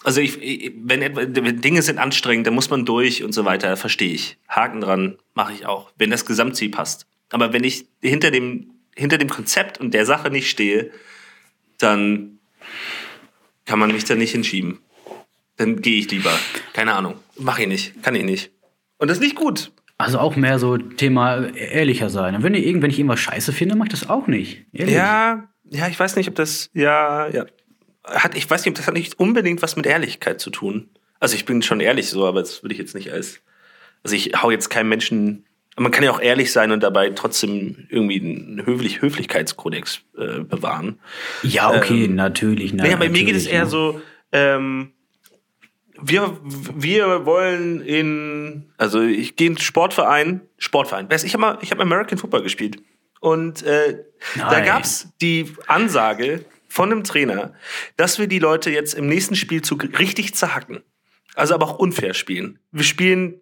Also 0.04 0.20
ich, 0.20 0.38
wenn, 0.76 1.00
wenn 1.16 1.60
Dinge 1.62 1.80
sind 1.80 1.98
anstrengend, 1.98 2.46
dann 2.46 2.54
muss 2.54 2.68
man 2.68 2.84
durch 2.84 3.24
und 3.24 3.32
so 3.32 3.46
weiter, 3.46 3.78
verstehe 3.78 4.12
ich. 4.12 4.36
Haken 4.48 4.82
dran, 4.82 5.16
mache 5.32 5.54
ich 5.54 5.64
auch, 5.64 5.92
wenn 5.96 6.10
das 6.10 6.26
Gesamtziel 6.26 6.70
passt. 6.70 7.06
Aber 7.30 7.52
wenn 7.52 7.64
ich 7.64 7.86
hinter 8.00 8.30
dem, 8.30 8.70
hinter 8.94 9.18
dem 9.18 9.28
Konzept 9.28 9.78
und 9.78 9.94
der 9.94 10.06
Sache 10.06 10.30
nicht 10.30 10.48
stehe, 10.48 10.90
dann 11.78 12.38
kann 13.64 13.78
man 13.78 13.92
mich 13.92 14.04
da 14.04 14.14
nicht 14.14 14.32
hinschieben. 14.32 14.78
Dann 15.56 15.80
gehe 15.82 15.98
ich 15.98 16.10
lieber. 16.10 16.32
Keine 16.72 16.94
Ahnung. 16.94 17.14
Mache 17.38 17.62
ich 17.62 17.68
nicht. 17.68 18.02
Kann 18.02 18.14
ich 18.14 18.24
nicht. 18.24 18.52
Und 18.98 19.08
das 19.08 19.18
ist 19.18 19.22
nicht 19.22 19.36
gut. 19.36 19.72
Also 19.98 20.18
auch 20.18 20.36
mehr 20.36 20.58
so 20.58 20.76
Thema 20.76 21.46
ehrlicher 21.54 22.10
sein. 22.10 22.42
Wenn 22.42 22.54
ich, 22.54 22.66
wenn 22.66 22.90
ich 22.90 22.98
irgendwas 22.98 23.20
scheiße 23.20 23.52
finde, 23.52 23.76
mache 23.76 23.88
ich 23.88 23.98
das 23.98 24.10
auch 24.10 24.26
nicht. 24.26 24.66
Ehrlich. 24.72 24.94
Ja, 24.94 25.48
ja, 25.64 25.88
ich 25.88 25.98
weiß 25.98 26.16
nicht, 26.16 26.28
ob 26.28 26.34
das, 26.34 26.70
ja, 26.74 27.28
ja. 27.28 27.46
Hat, 28.04 28.36
ich 28.36 28.48
weiß 28.48 28.64
nicht, 28.64 28.78
das 28.78 28.86
hat 28.86 28.94
nicht 28.94 29.18
unbedingt 29.18 29.62
was 29.62 29.74
mit 29.74 29.86
Ehrlichkeit 29.86 30.40
zu 30.40 30.50
tun. 30.50 30.90
Also 31.18 31.34
ich 31.34 31.44
bin 31.44 31.62
schon 31.62 31.80
ehrlich 31.80 32.08
so, 32.08 32.26
aber 32.26 32.40
das 32.40 32.62
würde 32.62 32.74
ich 32.74 32.78
jetzt 32.78 32.94
nicht 32.94 33.10
als, 33.10 33.40
also 34.04 34.14
ich 34.14 34.32
hau 34.40 34.50
jetzt 34.50 34.68
keinem 34.68 34.90
Menschen 34.90 35.45
man 35.76 35.92
kann 35.92 36.04
ja 36.04 36.10
auch 36.10 36.20
ehrlich 36.20 36.52
sein 36.52 36.72
und 36.72 36.82
dabei 36.82 37.10
trotzdem 37.10 37.86
irgendwie 37.90 38.20
einen 38.20 38.64
Höflich 38.64 39.02
Höflichkeitskodex 39.02 40.00
äh, 40.16 40.40
bewahren. 40.40 40.98
Ja, 41.42 41.70
okay, 41.70 42.04
ähm, 42.04 42.14
natürlich. 42.14 42.72
Na, 42.72 42.86
ja, 42.86 42.96
bei 42.96 43.08
mir 43.08 43.24
geht 43.24 43.36
es 43.36 43.46
eher 43.46 43.60
ja. 43.60 43.66
so, 43.66 44.00
ähm, 44.32 44.92
wir, 46.00 46.38
wir 46.42 47.24
wollen 47.24 47.80
in, 47.80 48.66
also 48.76 49.02
ich 49.02 49.36
gehe 49.36 49.48
in 49.48 49.58
Sportverein, 49.58 50.42
Sportverein. 50.58 51.08
Ich 51.24 51.34
habe 51.34 51.58
ich 51.62 51.70
hab 51.70 51.80
American 51.80 52.18
Football 52.18 52.42
gespielt. 52.42 52.78
Und 53.20 53.62
äh, 53.62 54.04
da 54.36 54.60
gab's 54.60 55.08
die 55.20 55.52
Ansage 55.66 56.44
von 56.68 56.92
einem 56.92 57.04
Trainer, 57.04 57.54
dass 57.96 58.18
wir 58.18 58.26
die 58.26 58.38
Leute 58.38 58.70
jetzt 58.70 58.94
im 58.94 59.08
nächsten 59.08 59.36
Spielzug 59.36 59.98
richtig 59.98 60.34
zerhacken. 60.34 60.82
Also 61.34 61.54
aber 61.54 61.66
auch 61.66 61.78
unfair 61.78 62.14
spielen. 62.14 62.58
Wir 62.72 62.84
spielen 62.84 63.40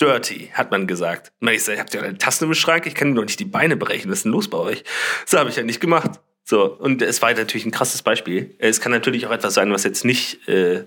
dirty, 0.00 0.50
hat 0.52 0.70
man 0.70 0.86
gesagt. 0.86 1.32
Und 1.40 1.48
ich 1.48 1.62
sage, 1.64 1.78
habt 1.78 1.94
ihr 1.94 2.02
eine 2.02 2.18
Taste 2.18 2.44
im 2.44 2.54
Schrank? 2.54 2.86
Ich 2.86 2.94
kann 2.94 3.14
doch 3.14 3.24
nicht 3.24 3.38
die 3.38 3.44
Beine 3.44 3.76
brechen. 3.76 4.10
Was 4.10 4.18
ist 4.18 4.24
denn 4.24 4.32
los 4.32 4.48
bei 4.48 4.58
euch? 4.58 4.84
So 5.26 5.38
habe 5.38 5.50
ich 5.50 5.56
ja 5.56 5.62
nicht 5.62 5.80
gemacht. 5.80 6.20
So, 6.44 6.64
und 6.64 7.02
es 7.02 7.22
war 7.22 7.32
natürlich 7.32 7.66
ein 7.66 7.70
krasses 7.70 8.02
Beispiel. 8.02 8.54
Es 8.58 8.80
kann 8.80 8.92
natürlich 8.92 9.26
auch 9.26 9.30
etwas 9.30 9.54
sein, 9.54 9.72
was 9.72 9.84
jetzt 9.84 10.04
nicht, 10.04 10.48
äh, 10.48 10.84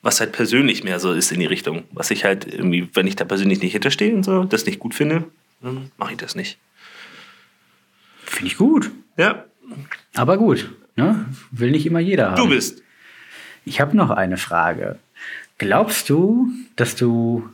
was 0.00 0.20
halt 0.20 0.32
persönlich 0.32 0.84
mehr 0.84 1.00
so 1.00 1.12
ist 1.12 1.32
in 1.32 1.40
die 1.40 1.46
Richtung. 1.46 1.84
Was 1.92 2.10
ich 2.10 2.24
halt 2.24 2.46
irgendwie, 2.46 2.88
wenn 2.94 3.06
ich 3.06 3.16
da 3.16 3.24
persönlich 3.24 3.60
nicht 3.60 3.72
hinterstehe 3.72 4.14
und 4.14 4.22
so, 4.22 4.44
das 4.44 4.64
nicht 4.64 4.78
gut 4.78 4.94
finde, 4.94 5.24
dann 5.60 5.90
mache 5.96 6.12
ich 6.12 6.18
das 6.18 6.34
nicht. 6.34 6.58
Finde 8.24 8.46
ich 8.46 8.56
gut. 8.56 8.90
Ja. 9.16 9.44
Aber 10.14 10.38
gut, 10.38 10.72
ne? 10.96 11.26
Will 11.50 11.70
nicht 11.70 11.84
immer 11.84 12.00
jeder 12.00 12.30
haben. 12.30 12.36
Du 12.36 12.48
bist. 12.48 12.82
Ich 13.64 13.80
habe 13.80 13.96
noch 13.96 14.10
eine 14.10 14.38
Frage. 14.38 14.98
Glaubst 15.58 16.08
du, 16.08 16.48
dass 16.74 16.96
du 16.96 17.48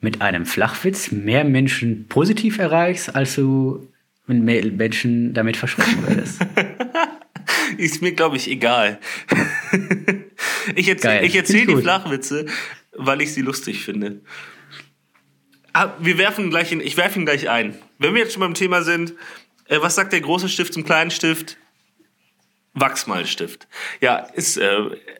mit 0.00 0.22
einem 0.22 0.46
Flachwitz 0.46 1.10
mehr 1.10 1.44
Menschen 1.44 2.06
positiv 2.08 2.58
erreichst, 2.58 3.14
als 3.14 3.34
du 3.34 3.88
Menschen 4.26 5.34
damit 5.34 5.56
verschrecken 5.56 6.06
würdest. 6.06 6.40
ist 7.76 8.02
mir, 8.02 8.12
glaube 8.12 8.36
ich, 8.36 8.48
egal. 8.48 8.98
ich 10.76 10.88
erzähle 10.88 11.34
erzähl 11.34 11.66
die 11.66 11.74
gut. 11.74 11.82
Flachwitze, 11.82 12.46
weil 12.92 13.20
ich 13.22 13.32
sie 13.32 13.42
lustig 13.42 13.84
finde. 13.84 14.20
Ah, 15.72 15.94
wir 16.00 16.18
werfen 16.18 16.50
gleich 16.50 16.72
in, 16.72 16.80
ich 16.80 16.96
werfe 16.96 17.18
ihn 17.18 17.24
gleich 17.24 17.48
ein. 17.48 17.76
Wenn 17.98 18.14
wir 18.14 18.22
jetzt 18.22 18.32
schon 18.32 18.40
beim 18.40 18.54
Thema 18.54 18.82
sind, 18.82 19.14
äh, 19.66 19.80
was 19.80 19.94
sagt 19.94 20.12
der 20.12 20.20
große 20.20 20.48
Stift 20.48 20.74
zum 20.74 20.84
kleinen 20.84 21.10
Stift? 21.10 21.56
Wachsmalstift. 22.74 23.66
Ja, 24.00 24.16
ist. 24.16 24.56
Äh, 24.56 24.78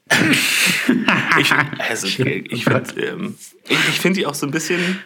ich 1.40 1.52
also, 1.78 2.06
ich 2.06 2.64
finde 2.64 3.06
ähm, 3.06 3.36
ich, 3.68 3.78
ich 3.88 4.00
find 4.00 4.16
die 4.16 4.26
auch 4.26 4.34
so 4.34 4.46
ein 4.46 4.52
bisschen. 4.52 5.00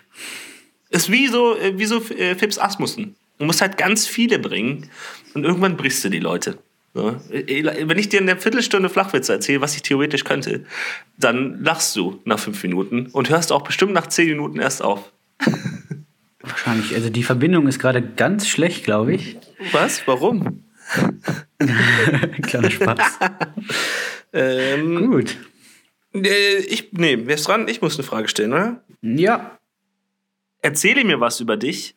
Ist 0.90 1.11
wie 1.11 1.26
so, 1.28 1.57
äh, 1.57 1.78
wie 1.78 1.87
so 1.87 2.02
äh, 2.11 2.35
Fips 2.35 2.59
Asmussen. 2.59 3.16
Du 3.38 3.46
musst 3.46 3.61
halt 3.61 3.76
ganz 3.76 4.07
viele 4.07 4.38
bringen 4.38 4.90
und 5.35 5.44
irgendwann 5.44 5.76
brichst 5.76 6.04
du 6.04 6.09
die 6.09 6.20
Leute. 6.20 6.59
Äh, 6.94 7.88
wenn 7.88 7.98
ich 7.98 8.09
dir 8.09 8.20
in 8.20 8.26
der 8.26 8.37
Viertelstunde 8.37 8.88
Flachwitze 8.88 9.33
erzähle, 9.33 9.61
was 9.61 9.74
ich 9.74 9.83
theoretisch 9.83 10.24
könnte, 10.24 10.64
dann 11.18 11.62
lachst 11.62 11.96
du 11.96 12.20
nach 12.24 12.38
fünf 12.38 12.62
Minuten 12.62 13.07
und 13.07 13.30
hörst 13.30 13.50
auch 13.50 13.62
bestimmt 13.62 13.92
nach 13.92 14.07
zehn 14.07 14.28
Minuten 14.28 14.61
erst 14.61 14.83
auf. 14.83 15.11
Wahrscheinlich. 16.40 16.94
Also 16.94 17.11
die 17.11 17.22
Verbindung 17.22 17.66
ist 17.66 17.78
gerade 17.78 18.02
ganz 18.02 18.46
schlecht, 18.46 18.85
glaube 18.85 19.14
ich. 19.14 19.37
Was? 19.72 20.07
Warum? 20.07 20.62
Kleiner 22.42 22.70
Spaß. 22.70 23.18
ähm, 24.33 25.11
Gut. 25.11 25.37
Äh, 26.14 26.59
ich, 26.59 26.92
nee, 26.92 27.18
wer 27.27 27.35
ist 27.35 27.49
dran? 27.49 27.68
Ich 27.68 27.81
muss 27.83 27.97
eine 27.97 28.07
Frage 28.07 28.29
stellen, 28.29 28.53
oder? 28.53 28.85
Ja. 29.03 29.59
Erzähle 30.62 31.05
mir 31.05 31.20
was 31.20 31.40
über 31.40 31.57
dich, 31.57 31.97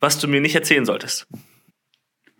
was 0.00 0.18
du 0.18 0.28
mir 0.28 0.40
nicht 0.40 0.54
erzählen 0.54 0.84
solltest. 0.84 1.26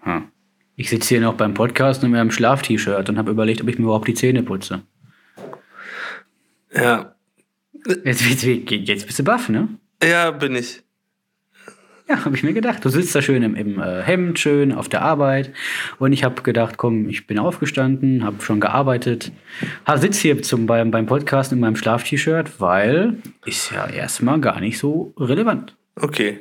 Hm. 0.01 0.31
Ich 0.77 0.91
sitze 0.91 1.09
hier 1.09 1.21
noch 1.21 1.35
beim 1.35 1.55
Podcast 1.55 2.05
in 2.05 2.11
meinem 2.11 2.31
Schlaf-T-Shirt 2.31 3.09
und 3.09 3.19
habe 3.19 3.31
überlegt, 3.31 3.63
ob 3.63 3.69
ich 3.69 3.79
mir 3.79 3.85
überhaupt 3.85 4.09
die 4.09 4.15
Zähne 4.15 4.43
putze. 4.43 4.83
Ja. 6.73 7.17
Jetzt, 8.05 8.23
jetzt, 8.23 8.45
jetzt 8.45 9.07
bist 9.07 9.19
du 9.19 9.25
baff, 9.25 9.49
ne? 9.49 9.69
Ja, 10.03 10.31
bin 10.33 10.55
ich. 10.55 10.83
Ja, 12.09 12.25
habe 12.25 12.37
ich 12.37 12.45
mir 12.45 12.53
gedacht. 12.53 12.85
Du 12.85 12.89
sitzt 12.89 13.15
da 13.17 13.23
schön 13.23 13.43
im, 13.43 13.57
im 13.57 13.81
äh, 13.81 14.03
Hemd, 14.03 14.39
schön 14.39 14.73
auf 14.73 14.89
der 14.89 15.03
Arbeit. 15.03 15.53
Und 15.99 16.13
ich 16.13 16.23
habe 16.23 16.43
gedacht, 16.43 16.77
komm, 16.77 17.09
ich 17.09 17.27
bin 17.27 17.39
aufgestanden, 17.39 18.23
habe 18.23 18.41
schon 18.43 18.61
gearbeitet, 18.61 19.33
sitze 19.97 20.21
hier 20.21 20.43
zum, 20.43 20.67
beim, 20.67 20.93
beim 20.93 21.07
Podcast 21.07 21.51
in 21.51 21.59
meinem 21.59 21.75
Schlaf-T-Shirt, 21.75 22.61
weil 22.61 23.17
ist 23.45 23.73
ja 23.73 23.89
erstmal 23.89 24.41
gar 24.41 24.61
nicht 24.61 24.79
so 24.79 25.15
relevant. 25.19 25.77
Okay. 26.01 26.39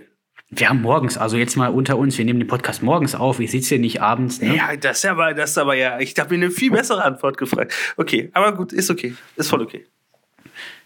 Wir 0.52 0.70
haben 0.70 0.84
morgens, 0.84 1.18
also 1.18 1.36
jetzt 1.36 1.56
mal 1.56 1.70
unter 1.70 1.98
uns, 1.98 2.20
wir 2.20 2.26
nehmen 2.26 2.40
den 2.40 2.48
Podcast 2.48 2.84
morgens 2.84 3.16
auf, 3.16 3.40
ich 3.40 3.50
sitze 3.50 3.70
hier 3.70 3.80
nicht 3.80 4.02
abends. 4.04 4.42
Ne? 4.42 4.56
Ja, 4.56 4.76
das 4.76 5.00
ist 5.00 5.06
aber, 5.06 5.34
das 5.34 5.50
ist 5.50 5.58
aber 5.58 5.74
ja, 5.74 6.00
ich 6.00 6.14
habe 6.20 6.38
mir 6.38 6.46
eine 6.46 6.52
viel 6.52 6.70
bessere 6.70 7.04
Antwort 7.04 7.40
gefragt. 7.40 7.74
Okay, 7.98 8.30
aber 8.34 8.54
gut, 8.54 8.72
ist 8.72 8.92
okay. 8.92 9.16
Ist 9.36 9.50
voll 9.50 9.64
okay. 9.64 9.86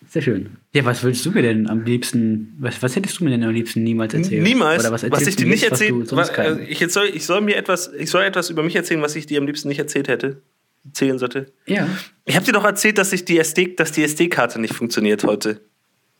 Sehr 0.08 0.22
schön. 0.22 0.58
Ja, 0.74 0.86
was 0.86 1.04
würdest 1.04 1.26
du 1.26 1.32
mir 1.32 1.42
denn 1.42 1.70
am 1.70 1.84
liebsten, 1.84 2.56
was, 2.60 2.82
was 2.82 2.96
hättest 2.96 3.20
du 3.20 3.24
mir 3.24 3.30
denn 3.32 3.44
am 3.44 3.54
liebsten 3.54 3.84
niemals 3.84 4.14
erzählt? 4.14 4.44
Niemals. 4.44 4.84
Oder 4.84 4.92
was, 4.92 5.10
was 5.12 5.28
ich 5.28 5.36
dir 5.36 5.46
nicht 5.46 5.64
erzählt, 5.64 6.12
also 6.12 6.60
ich, 6.60 6.80
jetzt 6.80 6.94
soll, 6.94 7.10
ich 7.14 7.26
soll 7.26 7.42
mir 7.42 7.56
etwas, 7.56 7.92
ich 7.98 8.10
soll 8.10 8.24
etwas 8.24 8.50
über 8.50 8.64
mich 8.64 8.76
erzählen, 8.76 9.02
was 9.02 9.16
ich 9.16 9.26
dir 9.26 9.40
am 9.40 9.46
liebsten 9.46 9.68
nicht 9.68 9.80
erzählt 9.80 10.08
hätte, 10.08 10.42
erzählen 10.86 11.20
sollte. 11.20 11.52
Ja. 11.68 11.88
Ich 12.26 12.36
habe 12.36 12.46
dir 12.46 12.54
doch 12.54 12.66
erzählt, 12.66 12.98
dass 12.98 13.14
ich 13.14 13.26
die 13.26 13.38
SD, 13.38 13.76
dass 13.76 13.92
die 13.92 14.04
SD-Karte 14.04 14.60
nicht 14.60 14.74
funktioniert 14.74 15.24
heute. 15.24 15.62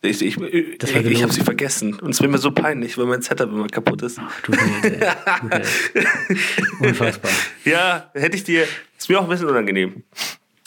Ich, 0.02 0.22
ich, 0.22 0.38
ich, 0.38 0.82
ich 0.82 1.24
habe 1.24 1.34
sie 1.34 1.42
vergessen. 1.42 1.96
Und 1.96 2.12
es 2.12 2.22
wird 2.22 2.32
mir 2.32 2.38
so 2.38 2.52
peinlich, 2.52 2.98
weil 2.98 3.06
mein 3.06 3.22
Setup 3.22 3.50
immer 3.50 3.68
kaputt 3.68 4.02
ist. 4.02 4.18
Ach, 4.22 4.42
du 4.42 4.54
Held, 4.54 5.68
Unfassbar. 6.80 7.32
Ja, 7.66 8.10
hätte 8.14 8.38
ich 8.38 8.46
dir. 8.46 8.66
Ist 8.98 9.10
mir 9.10 9.20
auch 9.20 9.24
ein 9.24 9.30
bisschen 9.30 9.50
unangenehm. 9.50 10.04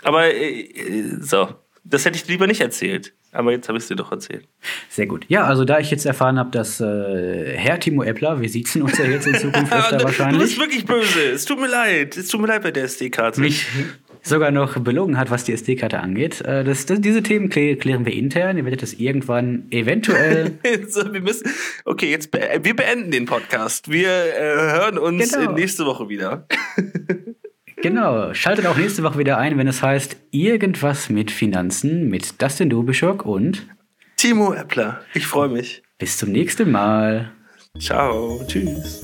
Aber 0.03 0.35
äh, 0.35 1.17
so, 1.21 1.49
das 1.85 2.05
hätte 2.05 2.17
ich 2.17 2.25
dir 2.25 2.33
lieber 2.33 2.47
nicht 2.47 2.61
erzählt. 2.61 3.13
Aber 3.33 3.51
jetzt 3.51 3.69
habe 3.69 3.79
ich 3.79 3.85
es 3.85 3.89
dir 3.89 3.97
doch 3.97 4.13
erzählt. 4.13 4.47
Sehr 4.91 5.07
gut. 5.07 5.25
Ja, 5.29 5.45
also 5.45 5.65
da 5.65 5.79
ich 5.79 5.91
jetzt 5.91 6.05
erfahren 6.05 6.39
habe, 6.39 6.51
dass 6.51 6.81
äh, 6.81 7.57
Herr 7.57 7.81
Timo 7.81 8.03
Eppler, 8.03 8.41
wir 8.41 8.49
sitzen 8.49 8.83
uns 8.83 8.99
ja 8.99 9.07
jetzt 9.07 9.27
in 9.27 9.35
Zukunft 9.35 9.73
öfter 9.73 10.03
wahrscheinlich. 10.05 10.39
Du 10.39 10.45
bist 10.45 10.61
wirklich 10.61 10.85
böse. 10.85 11.31
Es 11.33 11.47
tut 11.47 11.59
mir 11.59 11.69
leid. 11.69 12.17
Es 12.17 12.29
tut 12.29 12.43
mir 12.43 12.49
leid 12.49 12.63
bei 12.63 12.71
der 12.71 12.85
SD-Karte. 12.85 13.41
Mich 13.41 13.67
sogar 14.23 14.51
noch 14.51 14.79
belogen 14.79 15.19
hat, 15.19 15.31
was 15.31 15.45
die 15.45 15.53
SD-Karte 15.53 16.01
angeht. 16.01 16.43
Äh, 16.43 16.63
das, 16.63 16.87
das, 16.87 17.01
diese 17.01 17.23
Themen 17.23 17.49
klären 17.49 18.05
wir 18.05 18.13
intern. 18.13 18.59
Ihr 18.59 18.65
werdet 18.65 18.83
das 18.83 18.93
irgendwann 18.95 19.67
eventuell. 19.71 20.59
so, 20.89 21.13
wir 21.13 21.21
müssen, 21.21 21.51
okay, 21.85 22.11
jetzt 22.11 22.31
be 22.31 22.61
wir 22.63 22.77
beenden 22.77 23.11
den 23.11 23.25
Podcast. 23.25 23.91
Wir 23.91 24.11
äh, 24.11 24.73
hören 24.73 24.99
uns 24.99 25.33
genau. 25.33 25.53
nächste 25.53 25.87
Woche 25.87 26.09
wieder. 26.09 26.47
Genau, 27.83 28.33
schaltet 28.33 28.67
auch 28.67 28.77
nächste 28.77 29.03
Woche 29.03 29.19
wieder 29.19 29.39
ein, 29.39 29.59
wenn 29.59 29.67
es 29.67 29.83
heißt 29.83 30.17
Irgendwas 30.31 31.09
mit 31.09 31.33
Finanzen 31.33 32.09
mit 32.09 32.41
Dustin 32.41 32.71
Dubischok 32.71 33.27
und 33.27 33.67
Timo 34.17 34.53
Eppler. 34.53 35.01
Ich 35.15 35.27
freue 35.27 35.49
mich. 35.49 35.83
Bis 35.99 36.17
zum 36.17 36.31
nächsten 36.31 36.71
Mal. 36.71 37.33
Ciao, 37.81 38.41
tschüss. 38.47 39.03